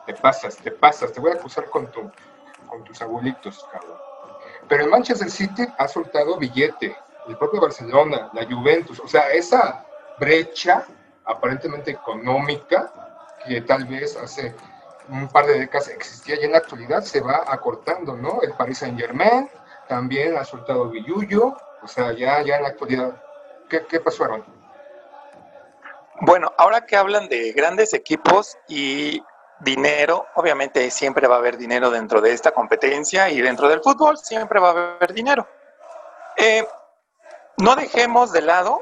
Te 0.05 0.13
pasas, 0.13 0.57
te 0.57 0.71
pasas, 0.71 1.11
te 1.11 1.19
voy 1.19 1.31
a 1.31 1.35
acusar 1.35 1.65
con, 1.69 1.87
tu, 1.91 2.11
tus 2.85 3.01
abuelitos, 3.01 3.65
cabrón. 3.71 3.97
Pero 4.67 4.83
el 4.83 4.89
Manchester 4.89 5.29
City 5.29 5.67
ha 5.77 5.87
soltado 5.87 6.37
billete, 6.37 6.95
el 7.27 7.37
propio 7.37 7.61
Barcelona, 7.61 8.29
la 8.33 8.45
Juventus, 8.45 8.99
o 8.99 9.07
sea, 9.07 9.31
esa 9.31 9.85
brecha 10.19 10.85
aparentemente 11.25 11.91
económica 11.91 12.91
que 13.45 13.61
tal 13.61 13.85
vez 13.85 14.15
hace 14.15 14.55
un 15.09 15.27
par 15.27 15.45
de 15.45 15.59
décadas 15.59 15.89
existía 15.89 16.39
y 16.39 16.45
en 16.45 16.51
la 16.51 16.59
actualidad 16.59 17.03
se 17.03 17.21
va 17.21 17.43
acortando, 17.47 18.15
¿no? 18.15 18.41
El 18.41 18.53
Paris 18.53 18.79
Saint 18.79 18.99
Germain, 18.99 19.49
también 19.87 20.37
ha 20.37 20.43
soltado 20.43 20.89
Villuyo, 20.89 21.55
o 21.81 21.87
sea, 21.87 22.13
ya, 22.13 22.41
ya 22.41 22.57
en 22.57 22.63
la 22.63 22.69
actualidad. 22.69 23.21
¿Qué, 23.69 23.85
qué 23.85 23.99
pasó, 23.99 24.25
Aaron? 24.25 24.45
Bueno, 26.21 26.51
ahora 26.57 26.85
que 26.85 26.95
hablan 26.95 27.27
de 27.27 27.51
grandes 27.51 27.93
equipos 27.93 28.57
y 28.67 29.21
dinero, 29.59 30.27
obviamente 30.35 30.89
siempre 30.91 31.27
va 31.27 31.35
a 31.35 31.39
haber 31.39 31.57
dinero 31.57 31.89
dentro 31.89 32.21
de 32.21 32.31
esta 32.31 32.51
competencia 32.51 33.29
y 33.29 33.41
dentro 33.41 33.67
del 33.67 33.81
fútbol 33.81 34.17
siempre 34.17 34.59
va 34.59 34.69
a 34.69 34.71
haber 34.71 35.13
dinero. 35.13 35.47
Eh, 36.37 36.65
no 37.57 37.75
dejemos 37.75 38.31
de 38.31 38.41
lado, 38.41 38.81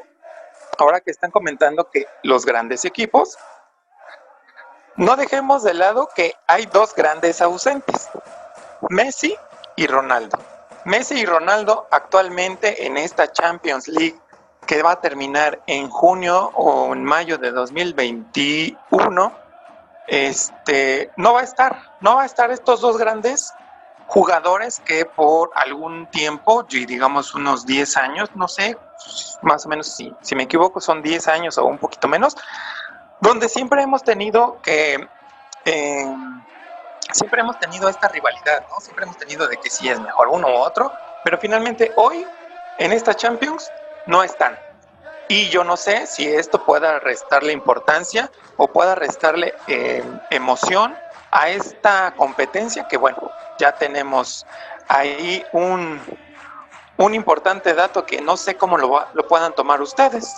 ahora 0.77 0.99
que 0.99 1.11
están 1.11 1.31
comentando 1.31 1.89
que 1.89 2.05
los 2.23 2.45
grandes 2.45 2.85
equipos, 2.85 3.37
no 4.95 5.15
dejemos 5.15 5.63
de 5.63 5.73
lado 5.73 6.09
que 6.15 6.35
hay 6.47 6.65
dos 6.67 6.93
grandes 6.93 7.41
ausentes, 7.41 8.09
Messi 8.89 9.35
y 9.75 9.87
Ronaldo. 9.87 10.37
Messi 10.85 11.19
y 11.19 11.25
Ronaldo 11.25 11.87
actualmente 11.91 12.85
en 12.85 12.97
esta 12.97 13.31
Champions 13.31 13.87
League 13.87 14.19
que 14.65 14.81
va 14.81 14.91
a 14.91 15.01
terminar 15.01 15.61
en 15.67 15.89
junio 15.89 16.51
o 16.55 16.93
en 16.93 17.03
mayo 17.03 17.37
de 17.37 17.51
2021, 17.51 19.33
este, 20.07 21.11
no 21.17 21.33
va 21.33 21.41
a 21.41 21.43
estar, 21.43 21.97
no 22.01 22.15
va 22.15 22.23
a 22.23 22.25
estar 22.25 22.51
estos 22.51 22.81
dos 22.81 22.97
grandes 22.97 23.53
jugadores 24.07 24.79
que 24.79 25.05
por 25.05 25.51
algún 25.55 26.07
tiempo, 26.07 26.63
digamos 26.63 27.33
unos 27.35 27.65
10 27.65 27.97
años, 27.97 28.29
no 28.35 28.47
sé, 28.47 28.77
más 29.41 29.65
o 29.65 29.69
menos 29.69 29.87
si, 29.87 30.13
si 30.21 30.35
me 30.35 30.43
equivoco 30.43 30.79
son 30.79 31.01
10 31.01 31.27
años 31.27 31.57
o 31.57 31.65
un 31.65 31.77
poquito 31.77 32.07
menos, 32.07 32.35
donde 33.21 33.49
siempre 33.49 33.81
hemos 33.81 34.03
tenido 34.03 34.61
que, 34.61 35.07
eh, 35.65 36.15
siempre 37.13 37.41
hemos 37.41 37.57
tenido 37.57 37.89
esta 37.89 38.07
rivalidad, 38.07 38.61
¿no? 38.69 38.75
Siempre 38.81 39.05
hemos 39.05 39.17
tenido 39.17 39.47
de 39.47 39.57
que 39.57 39.69
si 39.69 39.89
es 39.89 39.99
mejor 39.99 40.29
uno 40.29 40.47
u 40.47 40.55
otro, 40.57 40.91
pero 41.23 41.37
finalmente 41.37 41.93
hoy 41.95 42.27
en 42.77 42.91
esta 42.91 43.13
Champions 43.13 43.71
no 44.05 44.23
están. 44.23 44.59
Y 45.27 45.49
yo 45.49 45.63
no 45.63 45.77
sé 45.77 46.05
si 46.05 46.27
esto 46.27 46.63
pueda 46.65 46.99
restarle 46.99 47.53
importancia 47.53 48.29
o 48.57 48.71
pueda 48.71 48.95
restarle 48.95 49.53
eh, 49.67 50.03
emoción 50.29 50.97
a 51.31 51.49
esta 51.49 52.13
competencia 52.15 52.85
que 52.85 52.97
bueno, 52.97 53.33
ya 53.57 53.71
tenemos 53.71 54.45
ahí 54.87 55.43
un, 55.53 55.99
un 56.97 57.15
importante 57.15 57.73
dato 57.73 58.05
que 58.05 58.21
no 58.21 58.37
sé 58.37 58.57
cómo 58.57 58.77
lo, 58.77 59.07
lo 59.13 59.27
puedan 59.27 59.53
tomar 59.53 59.81
ustedes. 59.81 60.35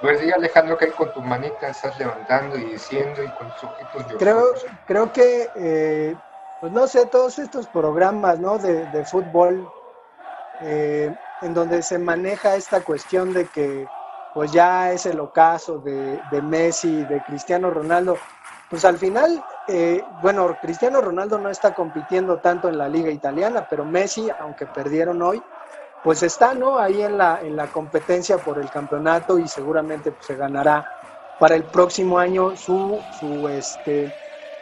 Pues 0.00 0.20
sí, 0.20 0.30
Alejandro, 0.30 0.78
que 0.78 0.90
con 0.92 1.12
tu 1.12 1.20
manita 1.20 1.68
estás 1.68 1.98
levantando 1.98 2.56
y 2.56 2.64
diciendo 2.64 3.22
y 3.22 3.28
con 3.28 3.50
tus 3.52 3.64
ojitos 3.64 4.16
Creo, 4.18 4.44
creo 4.86 5.12
que, 5.12 5.50
eh, 5.56 6.16
pues 6.60 6.72
no 6.72 6.86
sé, 6.86 7.06
todos 7.06 7.38
estos 7.38 7.66
programas, 7.66 8.38
¿no? 8.38 8.58
De, 8.58 9.04
fútbol, 9.04 9.68
eh, 10.60 11.12
en 11.42 11.54
donde 11.54 11.82
se 11.82 11.98
maneja 11.98 12.54
esta 12.54 12.80
cuestión 12.80 13.32
de 13.32 13.46
que, 13.46 13.86
pues 14.34 14.52
ya 14.52 14.92
es 14.92 15.06
el 15.06 15.18
ocaso 15.18 15.78
de, 15.78 16.20
de 16.30 16.42
Messi, 16.42 17.04
de 17.04 17.20
Cristiano 17.24 17.70
Ronaldo, 17.70 18.16
pues 18.70 18.84
al 18.84 18.98
final, 18.98 19.42
eh, 19.66 20.04
bueno, 20.20 20.56
Cristiano 20.60 21.00
Ronaldo 21.00 21.38
no 21.38 21.48
está 21.48 21.74
compitiendo 21.74 22.38
tanto 22.38 22.68
en 22.68 22.76
la 22.76 22.88
liga 22.88 23.10
italiana, 23.10 23.66
pero 23.68 23.84
Messi, 23.84 24.28
aunque 24.38 24.66
perdieron 24.66 25.22
hoy, 25.22 25.42
pues 26.08 26.22
está, 26.22 26.54
¿no? 26.54 26.78
Ahí 26.78 27.02
en 27.02 27.18
la, 27.18 27.38
en 27.42 27.54
la 27.54 27.66
competencia 27.66 28.38
por 28.38 28.58
el 28.58 28.70
campeonato 28.70 29.38
y 29.38 29.46
seguramente 29.46 30.10
pues, 30.10 30.24
se 30.24 30.36
ganará 30.36 30.90
para 31.38 31.54
el 31.54 31.64
próximo 31.64 32.18
año 32.18 32.56
su, 32.56 32.98
su, 33.20 33.46
este, 33.48 34.10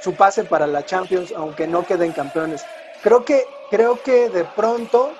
su 0.00 0.16
pase 0.16 0.42
para 0.42 0.66
la 0.66 0.84
Champions, 0.84 1.32
aunque 1.36 1.68
no 1.68 1.86
queden 1.86 2.10
campeones. 2.10 2.64
Creo 3.00 3.24
que, 3.24 3.44
creo 3.70 4.02
que 4.02 4.28
de 4.28 4.42
pronto 4.42 5.12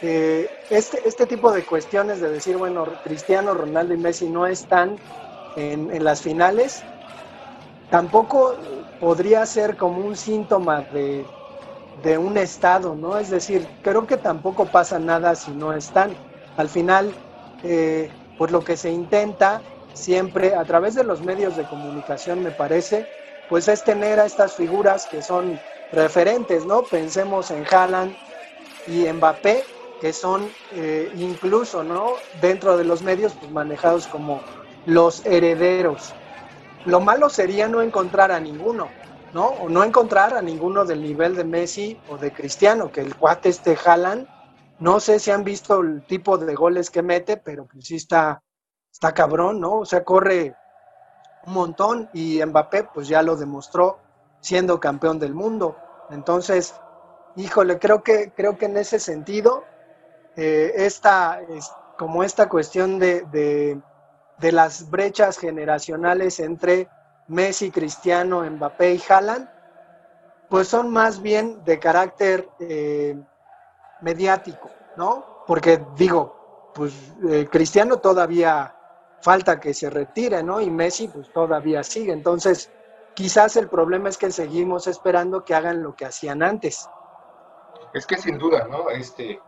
eh, 0.00 0.48
este, 0.70 1.02
este 1.04 1.26
tipo 1.26 1.50
de 1.50 1.64
cuestiones 1.64 2.20
de 2.20 2.30
decir, 2.30 2.56
bueno, 2.56 2.84
Cristiano, 3.02 3.52
Ronaldo 3.52 3.94
y 3.94 3.96
Messi 3.96 4.28
no 4.28 4.46
están 4.46 4.94
en, 5.56 5.92
en 5.92 6.04
las 6.04 6.22
finales, 6.22 6.84
tampoco 7.90 8.54
podría 9.00 9.44
ser 9.44 9.76
como 9.76 10.06
un 10.06 10.14
síntoma 10.14 10.82
de, 10.82 11.26
de 12.02 12.18
un 12.18 12.36
estado, 12.36 12.94
¿no? 12.94 13.18
Es 13.18 13.30
decir, 13.30 13.66
creo 13.82 14.06
que 14.06 14.16
tampoco 14.16 14.66
pasa 14.66 14.98
nada 14.98 15.34
si 15.34 15.50
no 15.50 15.72
están. 15.72 16.16
Al 16.56 16.68
final, 16.68 17.12
eh, 17.62 18.10
pues 18.36 18.50
lo 18.50 18.62
que 18.62 18.76
se 18.76 18.90
intenta 18.90 19.62
siempre 19.92 20.54
a 20.54 20.64
través 20.64 20.94
de 20.94 21.04
los 21.04 21.22
medios 21.22 21.56
de 21.56 21.64
comunicación, 21.66 22.42
me 22.42 22.52
parece, 22.52 23.06
pues 23.48 23.66
es 23.68 23.82
tener 23.82 24.20
a 24.20 24.26
estas 24.26 24.54
figuras 24.54 25.06
que 25.06 25.22
son 25.22 25.58
referentes, 25.90 26.64
¿no? 26.66 26.82
Pensemos 26.82 27.50
en 27.50 27.64
Haaland 27.70 28.14
y 28.86 29.10
Mbappé, 29.12 29.64
que 30.00 30.12
son 30.12 30.56
eh, 30.70 31.10
incluso, 31.16 31.82
¿no? 31.82 32.14
Dentro 32.40 32.76
de 32.76 32.84
los 32.84 33.02
medios, 33.02 33.34
pues 33.34 33.50
manejados 33.50 34.06
como 34.06 34.40
los 34.84 35.26
herederos. 35.26 36.14
Lo 36.84 37.00
malo 37.00 37.28
sería 37.28 37.66
no 37.68 37.82
encontrar 37.82 38.30
a 38.30 38.38
ninguno, 38.40 38.88
¿no? 39.32 39.48
O 39.48 39.68
no 39.68 39.84
encontrar 39.84 40.34
a 40.34 40.42
ninguno 40.42 40.84
del 40.84 41.02
nivel 41.02 41.36
de 41.36 41.44
Messi 41.44 42.00
o 42.08 42.16
de 42.16 42.32
Cristiano, 42.32 42.90
que 42.90 43.00
el 43.00 43.16
cuate 43.16 43.48
este 43.48 43.76
jalan. 43.76 44.28
No 44.78 45.00
sé 45.00 45.18
si 45.18 45.30
han 45.30 45.44
visto 45.44 45.80
el 45.80 46.02
tipo 46.06 46.38
de 46.38 46.54
goles 46.54 46.90
que 46.90 47.02
mete, 47.02 47.36
pero 47.36 47.66
pues 47.66 47.86
sí 47.86 47.96
está, 47.96 48.42
está 48.92 49.12
cabrón, 49.12 49.60
¿no? 49.60 49.78
O 49.80 49.84
sea, 49.84 50.04
corre 50.04 50.54
un 51.46 51.52
montón 51.52 52.08
y 52.12 52.44
Mbappé 52.44 52.84
pues 52.84 53.08
ya 53.08 53.22
lo 53.22 53.36
demostró 53.36 53.98
siendo 54.40 54.78
campeón 54.78 55.18
del 55.18 55.34
mundo. 55.34 55.76
Entonces, 56.10 56.74
híjole, 57.36 57.78
creo 57.78 58.02
que, 58.02 58.32
creo 58.32 58.56
que 58.56 58.66
en 58.66 58.76
ese 58.76 58.98
sentido, 58.98 59.64
eh, 60.36 60.72
esta, 60.76 61.40
es 61.42 61.70
como 61.98 62.22
esta 62.22 62.48
cuestión 62.48 62.98
de, 62.98 63.22
de, 63.32 63.80
de 64.38 64.52
las 64.52 64.88
brechas 64.90 65.38
generacionales 65.38 66.38
entre 66.40 66.88
Messi, 67.28 67.70
Cristiano, 67.70 68.42
Mbappé 68.42 68.94
y 68.94 69.02
Haaland, 69.08 69.48
pues 70.48 70.68
son 70.68 70.90
más 70.90 71.20
bien 71.20 71.62
de 71.64 71.78
carácter 71.78 72.48
eh, 72.58 73.16
mediático, 74.00 74.70
¿no? 74.96 75.44
Porque 75.46 75.80
digo, 75.94 76.70
pues 76.74 76.92
eh, 77.28 77.46
Cristiano 77.50 77.98
todavía 77.98 78.74
falta 79.20 79.60
que 79.60 79.74
se 79.74 79.90
retire, 79.90 80.42
¿no? 80.42 80.60
Y 80.60 80.70
Messi 80.70 81.08
pues 81.08 81.30
todavía 81.32 81.82
sigue. 81.82 82.12
Entonces, 82.12 82.70
quizás 83.14 83.56
el 83.56 83.68
problema 83.68 84.08
es 84.08 84.16
que 84.16 84.30
seguimos 84.30 84.86
esperando 84.86 85.44
que 85.44 85.54
hagan 85.54 85.82
lo 85.82 85.94
que 85.94 86.06
hacían 86.06 86.42
antes. 86.42 86.88
Es 87.92 88.06
que 88.06 88.16
sin 88.16 88.38
duda, 88.38 88.66
¿no? 88.68 88.88
Este, 88.90 89.40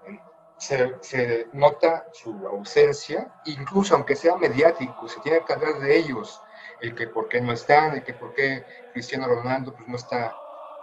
se, 0.58 0.96
se 1.00 1.48
nota 1.54 2.06
su 2.12 2.46
ausencia, 2.46 3.32
incluso 3.44 3.94
aunque 3.94 4.16
sea 4.16 4.36
mediático, 4.36 5.08
se 5.08 5.20
tiene 5.20 5.42
que 5.44 5.52
hablar 5.52 5.78
de 5.80 5.96
ellos 5.96 6.42
el 6.80 6.94
que 6.94 7.06
por 7.08 7.28
qué 7.28 7.40
no 7.40 7.52
están, 7.52 7.94
el 7.94 8.02
que 8.02 8.14
por 8.14 8.34
qué 8.34 8.64
Cristiano 8.92 9.26
Ronaldo 9.26 9.74
pues, 9.74 9.88
no 9.88 9.96
está 9.96 10.34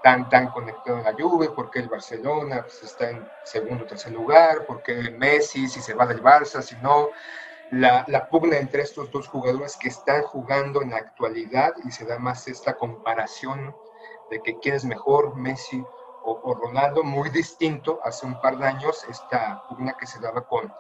tan, 0.04 0.30
tan 0.30 0.48
conectado 0.50 1.00
en 1.00 1.04
la 1.04 1.14
Juve, 1.14 1.50
por 1.50 1.70
qué 1.72 1.80
el 1.80 1.90
Barcelona 1.90 2.62
pues, 2.62 2.84
está 2.84 3.10
en 3.10 3.28
segundo 3.44 3.84
o 3.84 3.88
tercer 3.88 4.14
lugar, 4.14 4.66
por 4.66 4.84
qué 4.84 5.12
Messi 5.12 5.68
si 5.68 5.82
se 5.82 5.94
va 5.94 6.06
del 6.06 6.22
Barça, 6.22 6.62
si 6.62 6.76
no. 6.78 7.10
La, 7.70 8.06
la, 8.08 8.30
pugna 8.30 8.58
entre 8.58 8.84
estos 8.84 9.12
dos 9.12 9.28
jugadores 9.28 9.76
que 9.76 9.90
están 9.90 10.22
jugando 10.22 10.82
en 10.82 10.92
la 10.92 10.98
actualidad 10.98 11.74
y 11.84 11.92
se 11.92 12.06
da 12.06 12.18
más 12.18 12.48
esta 12.48 12.76
comparación 12.76 13.76
de 14.30 14.42
que 14.42 14.58
quién 14.60 14.76
es 14.76 14.86
mejor, 14.86 15.36
Messi 15.36 15.84
o, 16.24 16.40
o, 16.44 16.54
Ronaldo, 16.54 17.04
muy 17.04 17.30
distinto 17.30 18.00
hace 18.06 18.26
un 18.26 18.40
par 18.40 18.58
de 18.58 18.68
años, 18.68 19.06
esta 19.10 19.64
pugna 19.68 19.98
que 20.00 20.08
se 20.08 20.20
daba 20.20 20.48
con 20.48 20.74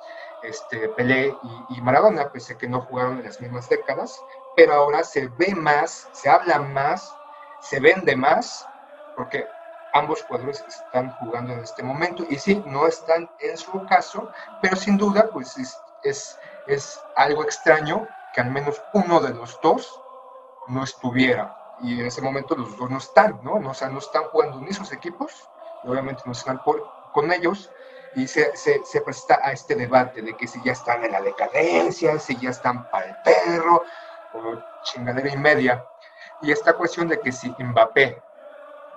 este, 0.44 0.88
Pelé 0.90 1.36
y, 1.70 1.78
y 1.78 1.82
Maradona, 1.82 2.32
pese 2.32 2.54
a 2.54 2.58
que 2.58 2.70
no 2.70 2.80
jugaron 2.82 3.18
en 3.18 3.26
las 3.26 3.42
mismas 3.42 3.68
décadas, 3.68 4.22
pero 4.58 4.74
ahora 4.74 5.04
se 5.04 5.28
ve 5.38 5.54
más, 5.54 6.10
se 6.14 6.28
habla 6.28 6.58
más, 6.58 7.16
se 7.62 7.80
vende 7.80 8.16
más, 8.16 8.68
porque 9.16 9.48
ambos 9.94 10.24
jugadores 10.24 10.66
están 10.68 11.12
jugando 11.18 11.54
en 11.54 11.60
este 11.60 11.84
momento 11.84 12.26
y 12.28 12.40
sí, 12.40 12.64
no 12.66 12.88
están 12.88 13.30
en 13.40 13.56
su 13.56 13.86
caso, 13.86 14.32
pero 14.60 14.76
sin 14.76 14.98
duda, 14.98 15.30
pues 15.32 15.56
es, 15.60 15.78
es, 16.04 16.40
es 16.66 17.00
algo 17.16 17.44
extraño 17.44 18.08
que 18.34 18.42
al 18.42 18.50
menos 18.50 18.82
uno 18.94 19.20
de 19.20 19.30
los 19.36 19.62
dos 19.62 20.02
no 20.68 20.84
estuviera. 20.84 21.56
Y 21.84 22.00
en 22.00 22.08
ese 22.08 22.24
momento 22.24 22.56
los 22.56 22.76
dos 22.78 22.90
no 22.90 22.98
están, 22.98 23.40
¿no? 23.44 23.58
O 23.58 23.74
sea, 23.76 23.90
no 23.90 24.00
están 24.00 24.24
jugando 24.24 24.60
ni 24.60 24.74
sus 24.74 24.92
equipos, 24.92 25.48
y 25.84 25.88
obviamente 25.88 26.24
no 26.26 26.32
están 26.32 26.64
por, 26.64 26.84
con 27.14 27.32
ellos, 27.32 27.70
y 28.16 28.28
se, 28.28 28.58
se, 28.58 28.84
se, 28.84 29.02
presta 29.02 29.40
a 29.44 29.52
este 29.52 29.76
debate 29.76 30.24
de 30.24 30.36
que 30.36 30.48
si 30.48 30.60
ya 30.64 30.72
están 30.72 31.04
en 31.04 31.12
la 31.12 31.22
decadencia, 31.22 32.18
si 32.18 32.36
ya 32.38 32.50
están 32.50 32.90
para 32.90 33.06
el 33.06 33.16
perro, 33.24 33.84
o 34.34 34.62
chingadera 34.84 35.30
y 35.30 35.38
media. 35.38 35.84
Y 36.42 36.52
esta 36.52 36.74
cuestión 36.74 37.08
de 37.08 37.20
que 37.20 37.32
si 37.32 37.54
Mbappé 37.58 38.22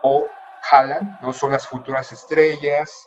o 0.03 0.27
Haaland 0.71 1.21
no 1.21 1.33
son 1.33 1.53
las 1.53 1.67
futuras 1.67 2.13
estrellas, 2.13 3.07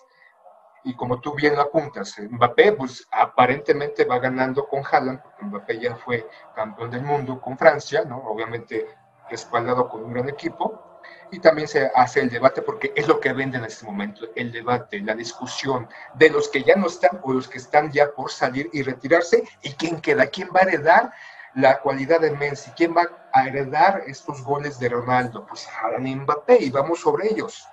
y 0.85 0.95
como 0.95 1.21
tú 1.21 1.33
bien 1.33 1.55
lo 1.55 1.61
apuntas, 1.61 2.15
Mbappé 2.19 2.73
pues 2.73 3.07
aparentemente 3.11 4.05
va 4.05 4.19
ganando 4.19 4.67
con 4.67 4.83
Haaland, 4.89 5.21
porque 5.21 5.45
Mbappé 5.45 5.79
ya 5.79 5.95
fue 5.95 6.27
campeón 6.55 6.91
del 6.91 7.03
mundo 7.03 7.39
con 7.39 7.57
Francia, 7.57 8.03
¿no? 8.05 8.17
Obviamente 8.17 8.87
respaldado 9.29 9.87
con 9.87 10.03
un 10.03 10.13
gran 10.13 10.29
equipo, 10.29 10.99
y 11.31 11.39
también 11.39 11.67
se 11.67 11.91
hace 11.95 12.21
el 12.21 12.29
debate 12.29 12.61
porque 12.61 12.93
es 12.95 13.07
lo 13.07 13.19
que 13.19 13.33
vende 13.33 13.57
en 13.57 13.65
este 13.65 13.85
momento, 13.85 14.27
el 14.35 14.51
debate, 14.51 14.99
la 14.99 15.15
discusión 15.15 15.89
de 16.13 16.29
los 16.29 16.47
que 16.49 16.63
ya 16.63 16.75
no 16.75 16.87
están 16.87 17.19
o 17.23 17.33
los 17.33 17.47
que 17.47 17.57
están 17.57 17.91
ya 17.91 18.11
por 18.11 18.31
salir 18.31 18.69
y 18.73 18.83
retirarse, 18.83 19.43
y 19.61 19.73
quién 19.73 19.99
queda, 19.99 20.27
quién 20.27 20.49
va 20.55 20.59
a 20.59 20.63
heredar 20.63 21.13
la 21.55 21.79
cualidad 21.81 22.21
de 22.21 22.31
Messi. 22.31 22.71
¿Quién 22.71 22.95
va 22.95 23.07
a 23.31 23.47
heredar 23.47 24.03
estos 24.07 24.43
goles 24.43 24.79
de 24.79 24.89
Ronaldo? 24.89 25.45
Pues 25.45 25.67
Haaland 25.67 26.07
y 26.07 26.15
Mbappé 26.15 26.63
y 26.63 26.69
vamos 26.69 27.01
sobre 27.01 27.31
ellos. 27.31 27.67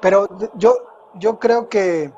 Pero 0.00 0.28
yo, 0.54 0.76
yo 1.14 1.38
creo 1.38 1.68
que, 1.68 2.12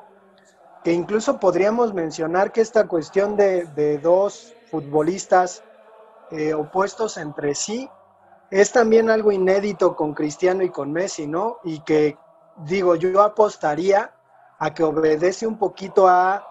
que 0.83 0.91
incluso 0.91 1.39
podríamos 1.39 1.93
mencionar 1.93 2.51
que 2.51 2.61
esta 2.61 2.87
cuestión 2.87 3.37
de, 3.37 3.65
de 3.65 3.97
dos 3.97 4.53
futbolistas 4.69 5.63
eh, 6.31 6.53
opuestos 6.53 7.17
entre 7.17 7.55
sí 7.55 7.89
es 8.51 8.71
también 8.71 9.09
algo 9.09 9.31
inédito 9.31 9.95
con 9.95 10.13
Cristiano 10.13 10.63
y 10.63 10.69
con 10.69 10.91
Messi, 10.91 11.27
¿no? 11.27 11.59
Y 11.63 11.79
que 11.81 12.17
digo, 12.57 12.95
yo 12.95 13.21
apostaría 13.21 14.13
a 14.59 14.73
que 14.73 14.83
obedece 14.83 15.45
un 15.45 15.57
poquito 15.57 16.07
a 16.07 16.45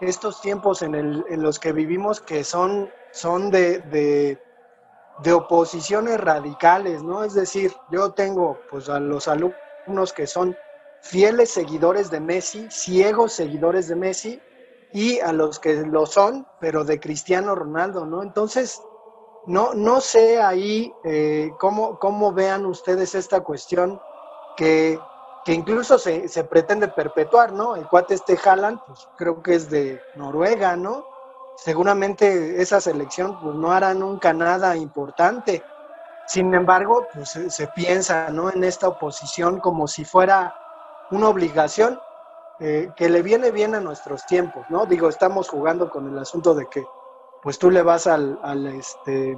estos 0.00 0.40
tiempos 0.40 0.82
en, 0.82 0.94
el, 0.94 1.24
en 1.28 1.42
los 1.42 1.58
que 1.58 1.72
vivimos 1.72 2.20
que 2.20 2.42
son 2.44 2.90
son 3.12 3.50
de, 3.50 3.78
de, 3.80 4.38
de 5.22 5.32
oposiciones 5.32 6.18
radicales, 6.20 7.02
¿no? 7.02 7.24
Es 7.24 7.34
decir, 7.34 7.72
yo 7.90 8.12
tengo 8.12 8.58
pues 8.70 8.88
a 8.88 8.98
los 8.98 9.28
alumnos 9.28 10.12
que 10.14 10.26
son 10.26 10.56
fieles 11.02 11.50
seguidores 11.50 12.10
de 12.10 12.20
Messi, 12.20 12.68
ciegos 12.70 13.32
seguidores 13.32 13.88
de 13.88 13.96
Messi, 13.96 14.42
y 14.92 15.20
a 15.20 15.32
los 15.32 15.58
que 15.58 15.74
lo 15.86 16.06
son, 16.06 16.46
pero 16.60 16.84
de 16.84 17.00
Cristiano 17.00 17.54
Ronaldo, 17.54 18.04
¿no? 18.04 18.22
Entonces, 18.22 18.80
no, 19.46 19.72
no 19.74 20.00
sé 20.00 20.40
ahí 20.40 20.92
eh, 21.04 21.50
cómo, 21.58 21.98
cómo 21.98 22.32
vean 22.32 22.66
ustedes 22.66 23.14
esta 23.14 23.40
cuestión 23.40 24.00
que, 24.56 24.98
que 25.44 25.54
incluso 25.54 25.98
se, 25.98 26.28
se, 26.28 26.44
pretende 26.44 26.88
perpetuar, 26.88 27.52
¿no? 27.52 27.74
El 27.74 27.88
cuate 27.88 28.14
este 28.14 28.38
Haaland, 28.44 28.80
pues 28.86 29.08
creo 29.16 29.42
que 29.42 29.54
es 29.54 29.70
de 29.70 30.00
Noruega, 30.14 30.76
¿no? 30.76 31.06
Seguramente 31.56 32.60
esa 32.60 32.80
selección 32.80 33.38
pues 33.40 33.54
no 33.54 33.72
hará 33.72 33.94
nunca 33.94 34.32
nada 34.32 34.76
importante. 34.76 35.62
Sin 36.26 36.52
embargo, 36.54 37.06
pues 37.12 37.30
se, 37.30 37.50
se 37.50 37.66
piensa, 37.68 38.30
¿no? 38.30 38.50
En 38.50 38.64
esta 38.64 38.88
oposición 38.88 39.60
como 39.60 39.86
si 39.86 40.04
fuera 40.04 40.54
una 41.10 41.28
obligación 41.28 42.00
eh, 42.60 42.90
que 42.96 43.08
le 43.08 43.22
viene 43.22 43.50
bien 43.50 43.74
a 43.74 43.80
nuestros 43.80 44.24
tiempos, 44.26 44.64
¿no? 44.68 44.86
Digo, 44.86 45.08
estamos 45.08 45.48
jugando 45.48 45.90
con 45.90 46.08
el 46.08 46.18
asunto 46.18 46.54
de 46.54 46.66
que, 46.66 46.84
pues 47.42 47.58
tú 47.58 47.70
le 47.70 47.82
vas 47.82 48.06
al, 48.06 48.38
al 48.42 48.66
este, 48.68 49.36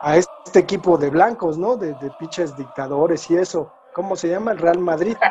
a 0.00 0.16
este 0.16 0.58
equipo 0.58 0.98
de 0.98 1.08
blancos, 1.10 1.56
¿no? 1.56 1.76
De, 1.76 1.94
de 1.94 2.10
pinches 2.18 2.56
dictadores 2.56 3.30
y 3.30 3.36
eso. 3.36 3.72
¿Cómo 3.94 4.14
se 4.16 4.28
llama? 4.28 4.52
El 4.52 4.58
Real 4.58 4.78
Madrid. 4.78 5.16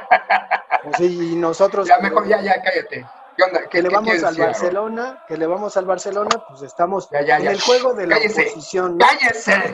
Pues, 0.83 0.99
y 0.99 1.35
nosotros... 1.35 1.87
Ya, 1.87 1.99
mejor, 1.99 2.27
ya, 2.27 2.41
ya, 2.41 2.59
cállate. 2.59 3.05
¿Qué 3.37 3.43
onda? 3.43 3.61
¿Qué, 3.61 3.69
que 3.69 3.81
le 3.81 3.89
qué 3.89 3.95
vamos 3.95 4.11
al 4.11 4.21
decir, 4.21 4.43
Barcelona, 4.45 5.23
que 5.27 5.37
le 5.37 5.47
vamos 5.47 5.77
al 5.77 5.85
Barcelona, 5.85 6.29
pues 6.47 6.61
estamos 6.63 7.09
Ya, 7.09 7.21
ya, 7.21 7.37
en 7.37 7.43
ya. 7.43 7.51
el 7.51 7.61
juego 7.61 7.93
de 7.93 8.07
la 8.07 8.15
Cállese. 8.17 8.41
oposición, 8.49 8.97
¿no? 8.97 9.05
¡Cállese! 9.05 9.73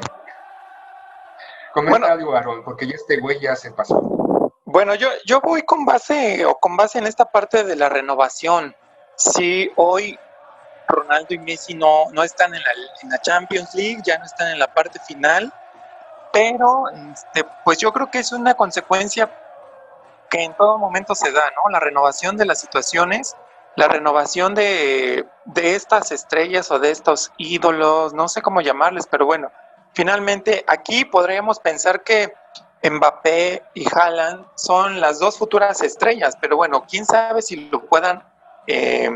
Comenta 1.73 1.99
Bueno. 2.15 2.35
algo, 2.37 2.63
porque 2.63 2.87
ya 2.87 2.95
este 2.95 3.19
güey 3.19 3.39
ya 3.39 3.55
se 3.55 3.71
pasó. 3.71 4.51
Bueno, 4.65 4.95
yo, 4.95 5.09
yo 5.25 5.41
voy 5.41 5.61
con 5.63 5.85
base 5.85 6.45
o 6.45 6.55
con 6.55 6.75
base 6.77 6.99
en 6.99 7.07
esta 7.07 7.25
parte 7.25 7.63
de 7.63 7.75
la 7.75 7.89
renovación. 7.89 8.75
Si 9.15 9.71
hoy 9.75 10.17
Ronaldo 10.87 11.33
y 11.33 11.39
Messi 11.39 11.73
no, 11.73 12.05
no 12.11 12.23
están 12.23 12.53
en 12.53 12.61
la, 12.61 12.69
en 13.03 13.09
la 13.09 13.19
Champions 13.21 13.73
League, 13.75 14.01
ya 14.03 14.17
no 14.17 14.25
están 14.25 14.49
en 14.51 14.59
la 14.59 14.73
parte 14.73 14.99
final, 14.99 15.51
pero 16.31 16.85
este, 17.11 17.45
pues 17.63 17.77
yo 17.79 17.91
creo 17.91 18.09
que 18.11 18.19
es 18.19 18.31
una 18.31 18.53
consecuencia 18.55 19.29
que 20.29 20.43
en 20.43 20.53
todo 20.55 20.77
momento 20.77 21.15
se 21.15 21.31
da, 21.31 21.43
¿no? 21.55 21.69
La 21.69 21.79
renovación 21.79 22.37
de 22.37 22.45
las 22.45 22.59
situaciones, 22.59 23.35
la 23.77 23.87
renovación 23.87 24.55
de, 24.55 25.27
de 25.45 25.75
estas 25.75 26.11
estrellas 26.11 26.71
o 26.71 26.79
de 26.79 26.89
estos 26.89 27.31
ídolos, 27.37 28.11
no 28.11 28.27
sé 28.27 28.41
cómo 28.41 28.59
llamarles, 28.59 29.05
pero 29.05 29.27
bueno, 29.27 29.51
finalmente 29.93 30.65
aquí 30.67 31.05
podríamos 31.05 31.59
pensar 31.59 32.03
que 32.03 32.33
Mbappé 32.83 33.61
y 33.75 33.85
Haaland 33.87 34.47
son 34.55 34.99
las 34.99 35.19
dos 35.19 35.37
futuras 35.37 35.79
estrellas, 35.81 36.35
pero 36.41 36.57
bueno, 36.57 36.85
quién 36.89 37.05
sabe 37.05 37.43
si 37.43 37.69
lo 37.69 37.85
puedan 37.85 38.23
eh, 38.65 39.11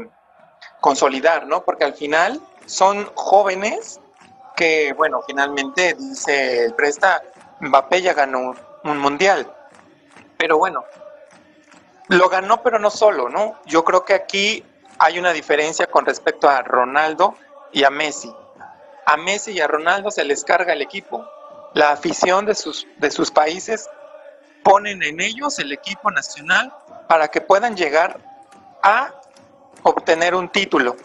consolidar, 0.80 1.48
¿no? 1.48 1.66
Porque 1.66 1.86
al 1.86 1.96
final 1.96 2.40
son 2.68 3.10
jóvenes 3.16 4.00
que, 4.56 4.94
bueno, 4.94 5.24
finalmente 5.26 5.96
dice 5.96 6.66
el 6.66 6.76
presta, 6.76 7.24
Mbappé 7.62 8.04
ya 8.04 8.14
ganó 8.14 8.52
un, 8.52 8.60
un 8.84 9.00
mundial, 9.00 9.52
pero 10.38 10.60
bueno, 10.60 10.84
lo 12.18 12.30
ganó, 12.30 12.62
pero 12.62 12.80
no 12.80 12.90
solo, 12.90 13.30
¿no? 13.30 13.60
Yo 13.66 13.84
creo 13.84 14.06
que 14.06 14.14
aquí 14.14 14.64
hay 15.00 15.20
una 15.20 15.34
diferencia 15.34 15.88
con 15.88 16.06
respecto 16.06 16.50
a 16.50 16.62
Ronaldo 16.62 17.36
y 17.72 17.84
a 17.84 17.90
Messi. 17.90 18.34
A 19.06 19.18
Messi 19.18 19.52
y 19.52 19.62
a 19.62 19.68
Ronaldo 19.68 20.12
se 20.12 20.24
les 20.24 20.44
carga 20.44 20.74
el 20.74 20.82
equipo 20.82 21.26
la 21.74 21.92
afición 21.92 22.46
de 22.46 22.56
sus, 22.56 22.88
de 22.98 23.12
sus 23.12 23.32
países 23.32 23.90
ponen 24.64 25.04
en 25.04 25.22
ellos 25.22 25.58
el 25.60 25.72
equipo 25.72 26.12
nacional 26.12 26.74
para 27.08 27.30
que 27.30 27.42
puedan 27.42 27.76
llegar 27.76 28.20
a 28.84 29.14
obtener 29.84 30.36
un 30.36 30.50
título. 30.50 30.96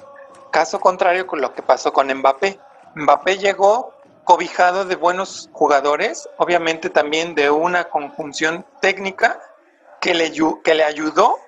Caso 0.51 0.81
contrario 0.81 1.27
con 1.27 1.41
lo 1.41 1.55
que 1.55 1.63
pasó 1.63 1.93
con 1.93 2.13
Mbappé. 2.13 2.59
Mbappé 2.95 3.39
llegó 3.39 3.95
cobijado 4.25 4.85
de 4.85 4.97
buenos 4.97 5.49
jugadores, 5.53 6.29
obviamente 6.37 6.91
también 6.91 7.35
de 7.35 7.51
una 7.51 7.85
conjunción 7.85 8.67
técnica 8.81 9.41
que 10.01 10.15
le, 10.15 10.33
que 10.63 10.75
le 10.75 10.85
ayudó 10.85 11.39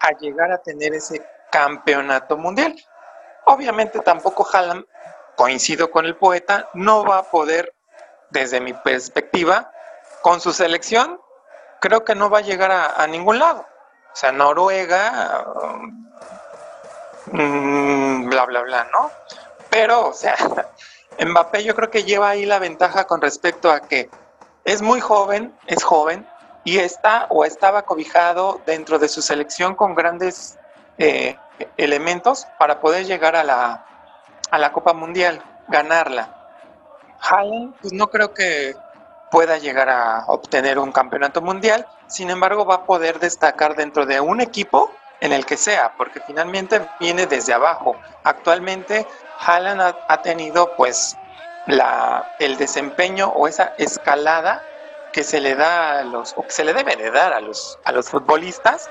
a 0.00 0.10
llegar 0.18 0.50
a 0.52 0.58
tener 0.58 0.94
ese 0.94 1.24
campeonato 1.50 2.36
mundial. 2.36 2.74
Obviamente 3.44 4.00
tampoco 4.00 4.46
Haaland, 4.50 4.84
coincido 5.36 5.90
con 5.90 6.04
el 6.06 6.16
poeta, 6.16 6.68
no 6.74 7.04
va 7.04 7.18
a 7.18 7.22
poder 7.24 7.74
desde 8.30 8.60
mi 8.60 8.72
perspectiva, 8.72 9.70
con 10.22 10.40
su 10.40 10.52
selección, 10.52 11.20
creo 11.80 12.04
que 12.04 12.14
no 12.14 12.28
va 12.28 12.38
a 12.38 12.42
llegar 12.42 12.72
a, 12.72 13.06
ningún 13.06 13.38
lado. 13.38 13.60
O 14.12 14.16
sea, 14.16 14.32
Noruega, 14.32 15.46
um, 17.32 18.28
bla, 18.28 18.46
bla, 18.46 18.62
bla, 18.62 18.84
¿no? 18.92 19.10
Pero, 19.70 20.08
o 20.08 20.12
sea, 20.12 20.34
Mbappé 21.24 21.64
yo 21.64 21.74
creo 21.74 21.90
que 21.90 22.04
lleva 22.04 22.30
ahí 22.30 22.46
la 22.46 22.58
ventaja 22.58 23.06
con 23.06 23.20
respecto 23.20 23.70
a 23.70 23.80
que 23.80 24.10
es 24.64 24.82
muy 24.82 25.00
joven, 25.00 25.56
es 25.66 25.84
joven, 25.84 26.28
y 26.66 26.80
está 26.80 27.26
o 27.30 27.44
estaba 27.44 27.82
cobijado 27.82 28.60
dentro 28.66 28.98
de 28.98 29.08
su 29.08 29.22
selección 29.22 29.76
con 29.76 29.94
grandes 29.94 30.58
eh, 30.98 31.36
elementos 31.76 32.44
para 32.58 32.80
poder 32.80 33.06
llegar 33.06 33.36
a 33.36 33.44
la, 33.44 33.86
a 34.50 34.58
la 34.58 34.72
Copa 34.72 34.92
Mundial, 34.92 35.40
ganarla. 35.68 36.28
Haaland, 37.20 37.76
pues 37.80 37.92
no 37.92 38.08
creo 38.08 38.34
que 38.34 38.74
pueda 39.30 39.58
llegar 39.58 39.88
a 39.88 40.24
obtener 40.26 40.80
un 40.80 40.90
campeonato 40.90 41.40
mundial, 41.40 41.86
sin 42.08 42.30
embargo 42.30 42.66
va 42.66 42.74
a 42.74 42.84
poder 42.84 43.20
destacar 43.20 43.76
dentro 43.76 44.04
de 44.04 44.20
un 44.20 44.40
equipo 44.40 44.90
en 45.20 45.32
el 45.32 45.46
que 45.46 45.56
sea, 45.56 45.92
porque 45.96 46.20
finalmente 46.26 46.84
viene 46.98 47.26
desde 47.26 47.52
abajo. 47.52 47.94
Actualmente 48.24 49.06
Haaland 49.38 49.80
ha, 49.80 49.96
ha 50.08 50.20
tenido 50.20 50.74
pues 50.76 51.16
la, 51.68 52.34
el 52.40 52.56
desempeño 52.56 53.28
o 53.28 53.46
esa 53.46 53.72
escalada 53.78 54.64
que 55.16 55.24
se 55.24 55.40
le 55.40 55.54
da 55.54 56.00
a 56.00 56.04
los, 56.04 56.34
o 56.36 56.42
que 56.46 56.52
se 56.52 56.62
le 56.62 56.74
debe 56.74 56.94
de 56.94 57.10
dar 57.10 57.32
a 57.32 57.40
los, 57.40 57.78
a 57.84 57.92
los 57.92 58.10
futbolistas 58.10 58.90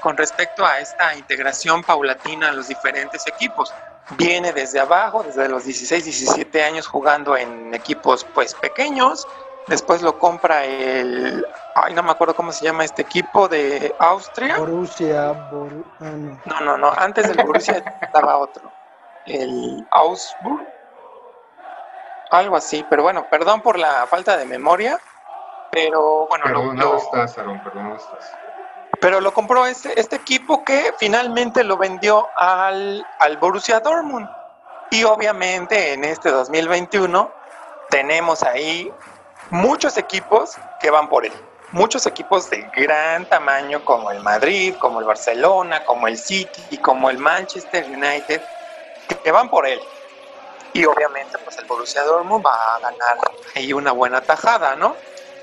con 0.00 0.16
respecto 0.16 0.64
a 0.64 0.78
esta 0.78 1.14
integración 1.14 1.84
paulatina 1.84 2.48
a 2.48 2.52
los 2.52 2.68
diferentes 2.68 3.26
equipos 3.26 3.70
viene 4.16 4.54
desde 4.54 4.80
abajo, 4.80 5.22
desde 5.22 5.50
los 5.50 5.66
16, 5.66 6.02
17 6.02 6.64
años 6.64 6.86
jugando 6.86 7.36
en 7.36 7.74
equipos 7.74 8.26
pues 8.34 8.54
pequeños. 8.54 9.28
Después 9.66 10.00
lo 10.00 10.18
compra 10.18 10.64
el, 10.64 11.46
ay 11.74 11.92
no 11.92 12.02
me 12.04 12.12
acuerdo 12.12 12.34
cómo 12.34 12.52
se 12.52 12.64
llama 12.64 12.86
este 12.86 13.02
equipo 13.02 13.46
de 13.46 13.94
Austria. 13.98 14.56
Borussia, 14.56 15.32
Bor- 15.52 15.84
ah, 16.00 16.04
no. 16.04 16.40
No, 16.46 16.60
no, 16.62 16.78
no, 16.78 16.90
antes 16.96 17.28
del 17.28 17.44
Borussia 17.44 17.84
estaba 18.00 18.38
otro. 18.38 18.72
El 19.26 19.86
Augsburg. 19.90 20.66
Algo 22.30 22.56
así, 22.56 22.82
pero 22.88 23.02
bueno, 23.02 23.26
perdón 23.28 23.60
por 23.60 23.78
la 23.78 24.06
falta 24.06 24.38
de 24.38 24.46
memoria, 24.46 24.98
pero 25.70 26.26
bueno, 26.28 26.44
Perdonado 26.44 26.92
lo- 26.92 26.98
estás, 26.98 27.38
Aarón, 27.38 27.62
perdonado 27.62 27.96
estás. 27.96 28.32
pero 29.00 29.20
lo 29.20 29.32
compró 29.32 29.66
este, 29.66 29.98
este 29.98 30.16
equipo 30.16 30.64
que 30.64 30.92
finalmente 30.98 31.64
lo 31.64 31.76
vendió 31.76 32.28
al, 32.36 33.06
al 33.18 33.36
Borussia 33.38 33.80
Dortmund. 33.80 34.28
Y 34.90 35.04
obviamente 35.04 35.92
en 35.92 36.04
este 36.04 36.30
2021 36.30 37.30
tenemos 37.90 38.42
ahí 38.42 38.92
muchos 39.50 39.96
equipos 39.96 40.56
que 40.80 40.90
van 40.90 41.08
por 41.08 41.24
él. 41.24 41.32
Muchos 41.72 42.04
equipos 42.06 42.50
de 42.50 42.62
gran 42.74 43.24
tamaño 43.28 43.84
como 43.84 44.10
el 44.10 44.20
Madrid, 44.20 44.74
como 44.80 44.98
el 44.98 45.06
Barcelona, 45.06 45.84
como 45.84 46.08
el 46.08 46.18
City, 46.18 46.76
como 46.78 47.08
el 47.10 47.18
Manchester 47.18 47.84
United, 47.86 48.42
que 49.22 49.30
van 49.30 49.48
por 49.48 49.66
él. 49.68 49.80
Y 50.72 50.84
obviamente 50.84 51.38
pues 51.38 51.56
el 51.58 51.64
Borussia 51.66 52.02
Dortmund 52.02 52.44
va 52.44 52.74
a 52.74 52.78
ganar 52.80 53.16
ahí 53.54 53.72
una 53.72 53.92
buena 53.92 54.20
tajada, 54.20 54.74
¿no? 54.74 54.96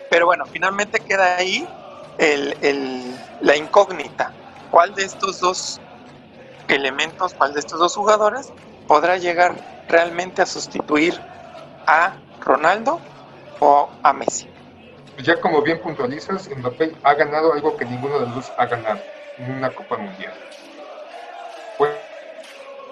Pero 0.09 0.25
bueno, 0.25 0.45
finalmente 0.51 0.99
queda 1.03 1.37
ahí 1.37 1.69
el, 2.17 2.57
el- 2.61 3.19
la 3.39 3.55
incógnita. 3.57 4.35
¿Cuál 4.69 4.93
de 4.93 5.03
estos 5.03 5.39
dos 5.39 5.81
elementos, 6.67 7.33
cuál 7.33 7.53
de 7.53 7.59
estos 7.59 7.79
dos 7.79 7.95
jugadores 7.95 8.53
podrá 8.85 9.17
llegar 9.17 9.63
realmente 9.87 10.41
a 10.41 10.45
sustituir 10.45 11.25
a 11.85 12.21
Ronaldo 12.39 13.01
o 13.59 13.99
a 14.03 14.13
Messi? 14.13 14.49
Ya 15.25 15.39
como 15.41 15.61
bien 15.63 15.81
puntualizas, 15.81 16.49
Mbappé 16.55 16.99
ha 17.03 17.13
ganado 17.15 17.53
algo 17.53 17.75
que 17.75 17.85
ninguno 17.85 18.19
de 18.19 18.27
los 18.27 18.35
dos 18.35 18.53
ha 18.57 18.67
ganado, 18.67 19.05
una 19.37 19.73
Copa 19.73 19.97
Mundial. 19.97 20.33
Pues, 21.77 21.91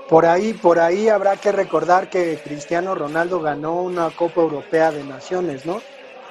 Por 0.08 0.26
ahí, 0.26 0.54
por 0.54 0.80
ahí 0.80 1.10
habrá 1.10 1.38
que 1.38 1.52
recordar 1.52 2.10
que 2.10 2.42
Cristiano 2.42 2.96
Ronaldo 2.96 3.42
ganó 3.42 3.82
una 3.82 4.12
Copa 4.12 4.42
Europea 4.42 4.92
de 4.92 5.04
Naciones, 5.04 5.66
¿no? 5.66 5.86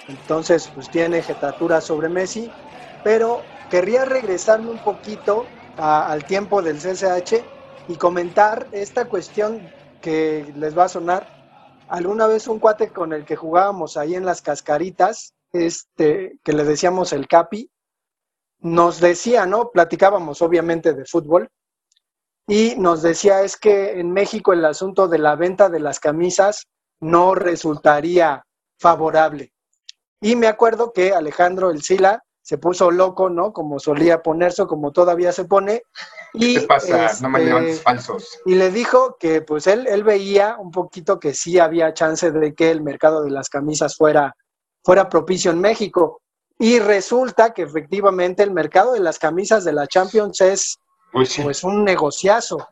Entonces, 0.08 0.70
pues 0.74 0.90
tiene 0.90 1.22
jetatura 1.22 1.80
sobre 1.80 2.08
Messi, 2.08 2.50
pero 3.02 3.40
querría 3.70 4.04
regresarme 4.04 4.70
un 4.70 4.78
poquito 4.78 5.46
al 5.76 6.24
tiempo 6.24 6.62
del 6.62 6.78
CCH 6.78 7.42
y 7.88 7.96
comentar 7.96 8.66
esta 8.72 9.06
cuestión 9.06 9.60
que 10.00 10.52
les 10.56 10.76
va 10.76 10.84
a 10.84 10.88
sonar, 10.88 11.26
alguna 11.88 12.26
vez 12.26 12.46
un 12.46 12.58
cuate 12.58 12.90
con 12.90 13.12
el 13.12 13.24
que 13.24 13.36
jugábamos 13.36 13.96
ahí 13.96 14.14
en 14.14 14.26
las 14.26 14.42
cascaritas, 14.42 15.32
este, 15.52 16.38
que 16.44 16.52
le 16.52 16.64
decíamos 16.64 17.12
el 17.12 17.26
Capi, 17.26 17.70
nos 18.60 19.00
decía, 19.00 19.46
¿no? 19.46 19.70
Platicábamos 19.70 20.42
obviamente 20.42 20.92
de 20.92 21.04
fútbol 21.04 21.48
y 22.46 22.74
nos 22.76 23.02
decía 23.02 23.42
es 23.42 23.56
que 23.56 23.98
en 23.98 24.12
México 24.12 24.52
el 24.52 24.64
asunto 24.64 25.08
de 25.08 25.18
la 25.18 25.36
venta 25.36 25.68
de 25.68 25.80
las 25.80 26.00
camisas 26.00 26.66
no 27.00 27.34
resultaría 27.34 28.44
favorable. 28.78 29.53
Y 30.20 30.36
me 30.36 30.46
acuerdo 30.46 30.92
que 30.92 31.12
Alejandro 31.12 31.70
El 31.70 31.82
Sila 31.82 32.22
se 32.44 32.58
puso 32.58 32.90
loco, 32.90 33.30
¿no? 33.30 33.54
Como 33.54 33.78
solía 33.78 34.22
ponerse, 34.22 34.66
como 34.66 34.92
todavía 34.92 35.32
se 35.32 35.46
pone. 35.46 35.82
Y, 36.34 36.60
¿Qué 36.60 36.66
pasa? 36.66 37.10
no 37.22 37.30
me 37.30 37.70
este, 37.70 37.82
falsos. 37.82 38.38
Y 38.44 38.54
le 38.54 38.70
dijo 38.70 39.16
que 39.18 39.40
pues 39.40 39.66
él, 39.66 39.86
él 39.86 40.04
veía 40.04 40.56
un 40.58 40.70
poquito 40.70 41.18
que 41.18 41.32
sí 41.32 41.58
había 41.58 41.94
chance 41.94 42.30
de 42.30 42.54
que 42.54 42.70
el 42.70 42.82
mercado 42.82 43.22
de 43.22 43.30
las 43.30 43.48
camisas 43.48 43.96
fuera, 43.96 44.36
fuera 44.82 45.08
propicio 45.08 45.52
en 45.52 45.60
México. 45.60 46.20
Y 46.58 46.80
resulta 46.80 47.54
que 47.54 47.62
efectivamente 47.62 48.42
el 48.42 48.50
mercado 48.50 48.92
de 48.92 49.00
las 49.00 49.18
camisas 49.18 49.64
de 49.64 49.72
la 49.72 49.86
Champions 49.86 50.40
es 50.42 50.78
pues 51.12 51.64
un 51.64 51.82
negociazo. 51.82 52.68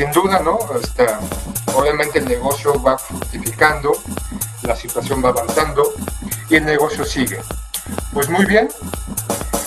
Sin 0.00 0.12
duda, 0.12 0.38
¿no? 0.38 0.58
Hasta 0.74 1.20
obviamente 1.74 2.20
el 2.20 2.24
negocio 2.24 2.82
va 2.82 2.96
fructificando, 2.96 3.92
la 4.62 4.74
situación 4.74 5.22
va 5.22 5.28
avanzando 5.28 5.92
y 6.48 6.56
el 6.56 6.64
negocio 6.64 7.04
sigue. 7.04 7.38
Pues 8.14 8.30
muy 8.30 8.46
bien, 8.46 8.70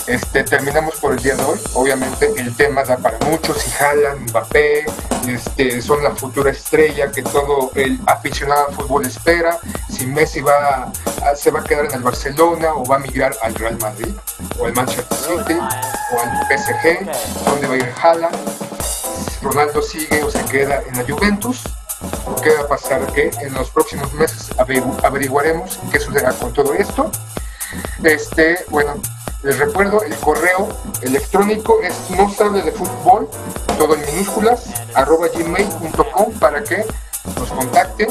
este, 0.08 0.42
terminamos 0.42 0.96
por 0.96 1.12
el 1.12 1.22
día 1.22 1.36
de 1.36 1.44
hoy. 1.44 1.60
Obviamente 1.74 2.32
el 2.36 2.52
tema 2.56 2.82
da 2.82 2.96
para 2.96 3.16
muchos, 3.26 3.58
si 3.58 3.70
jalan 3.70 4.24
Mbappé, 4.24 4.86
este, 5.28 5.80
son 5.80 6.02
la 6.02 6.10
futura 6.10 6.50
estrella 6.50 7.12
que 7.12 7.22
todo 7.22 7.70
el 7.76 8.00
aficionado 8.06 8.66
al 8.66 8.74
fútbol 8.74 9.06
espera, 9.06 9.60
si 9.88 10.04
Messi 10.04 10.40
va 10.40 10.90
se 11.36 11.50
va 11.50 11.60
a 11.60 11.64
quedar 11.64 11.86
en 11.86 11.92
el 11.92 12.02
Barcelona 12.02 12.74
o 12.74 12.84
va 12.84 12.96
a 12.96 12.98
migrar 12.98 13.34
al 13.42 13.54
Real 13.54 13.78
Madrid 13.78 14.12
o 14.58 14.66
al 14.66 14.74
Manchester 14.74 15.16
City 15.16 15.58
o 15.58 16.20
al 16.20 16.46
PSG, 16.48 17.46
donde 17.46 17.66
va 17.66 17.74
a 17.74 17.76
ir 17.76 17.92
Haaland, 18.02 18.63
Ronaldo 19.44 19.82
sigue 19.82 20.24
o 20.24 20.30
se 20.30 20.42
queda 20.46 20.82
en 20.88 20.96
la 20.96 21.04
Juventus 21.04 21.62
qué 22.42 22.50
va 22.54 22.62
a 22.62 22.68
pasar, 22.68 23.00
que 23.12 23.30
en 23.40 23.54
los 23.54 23.70
próximos 23.70 24.12
meses 24.14 24.50
averiguaremos 25.02 25.78
qué 25.92 26.00
sucederá 26.00 26.32
con 26.32 26.52
todo 26.52 26.74
esto. 26.74 27.10
Este, 28.02 28.64
bueno, 28.70 28.94
les 29.42 29.58
recuerdo, 29.58 30.02
el 30.02 30.14
correo 30.16 30.68
electrónico 31.02 31.80
es 31.82 31.94
no 32.10 32.28
de 32.52 32.72
fútbol, 32.72 33.28
todo 33.78 33.94
en 33.94 34.06
minúsculas, 34.06 34.64
arroba 34.94 35.28
gmail.com 35.28 36.32
para 36.40 36.62
que 36.64 36.84
nos 37.38 37.50
contacten. 37.50 38.08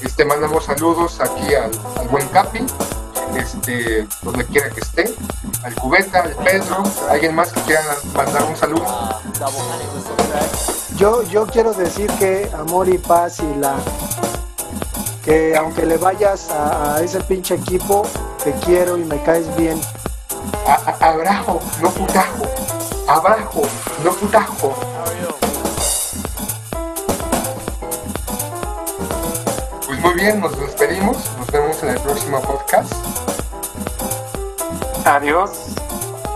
Este, 0.00 0.24
mandamos 0.24 0.64
saludos 0.64 1.20
aquí 1.20 1.54
al, 1.54 1.70
buen 2.08 2.26
Capi, 2.28 2.64
este, 3.36 4.06
donde 4.22 4.44
quiera 4.46 4.70
que 4.70 4.80
esté, 4.80 5.14
al 5.62 5.74
Cubeta, 5.74 6.22
al 6.22 6.34
Pedro, 6.36 6.82
alguien 7.08 7.34
más 7.34 7.52
que 7.52 7.60
quiera 7.62 7.82
mandar 8.14 8.44
un 8.44 8.56
saludo. 8.56 9.20
Yo, 10.96 11.22
yo 11.24 11.46
quiero 11.46 11.72
decir 11.72 12.10
que 12.18 12.50
amor 12.54 12.88
y 12.88 12.98
paz 12.98 13.40
y 13.40 13.58
la 13.58 13.76
que 15.24 15.56
aunque 15.56 15.86
le 15.86 15.96
vayas 15.96 16.50
a, 16.50 17.00
ese 17.02 17.20
pinche 17.20 17.54
equipo, 17.54 18.02
te 18.42 18.52
quiero 18.64 18.96
y 18.96 19.04
me 19.04 19.22
caes 19.22 19.54
bien. 19.56 19.80
abrajo, 21.00 21.60
no 21.82 21.90
putajo. 21.90 22.44
Abajo, 23.06 23.62
no 24.04 24.12
putajo. 24.12 24.74
Pues 29.86 30.00
muy 30.00 30.14
bien, 30.14 30.40
nos 30.40 30.58
despedimos. 30.58 31.16
Nos 31.38 31.46
vemos 31.50 31.82
en 31.82 31.88
el 31.90 32.00
próximo 32.00 32.40
podcast. 32.40 33.19
Adiós. 35.04 35.50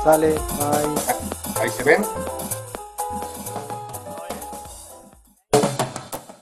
Sale, 0.03 0.33
bye. 0.33 1.61
Ahí 1.61 1.71
se 1.71 1.83
ven. 1.83 2.05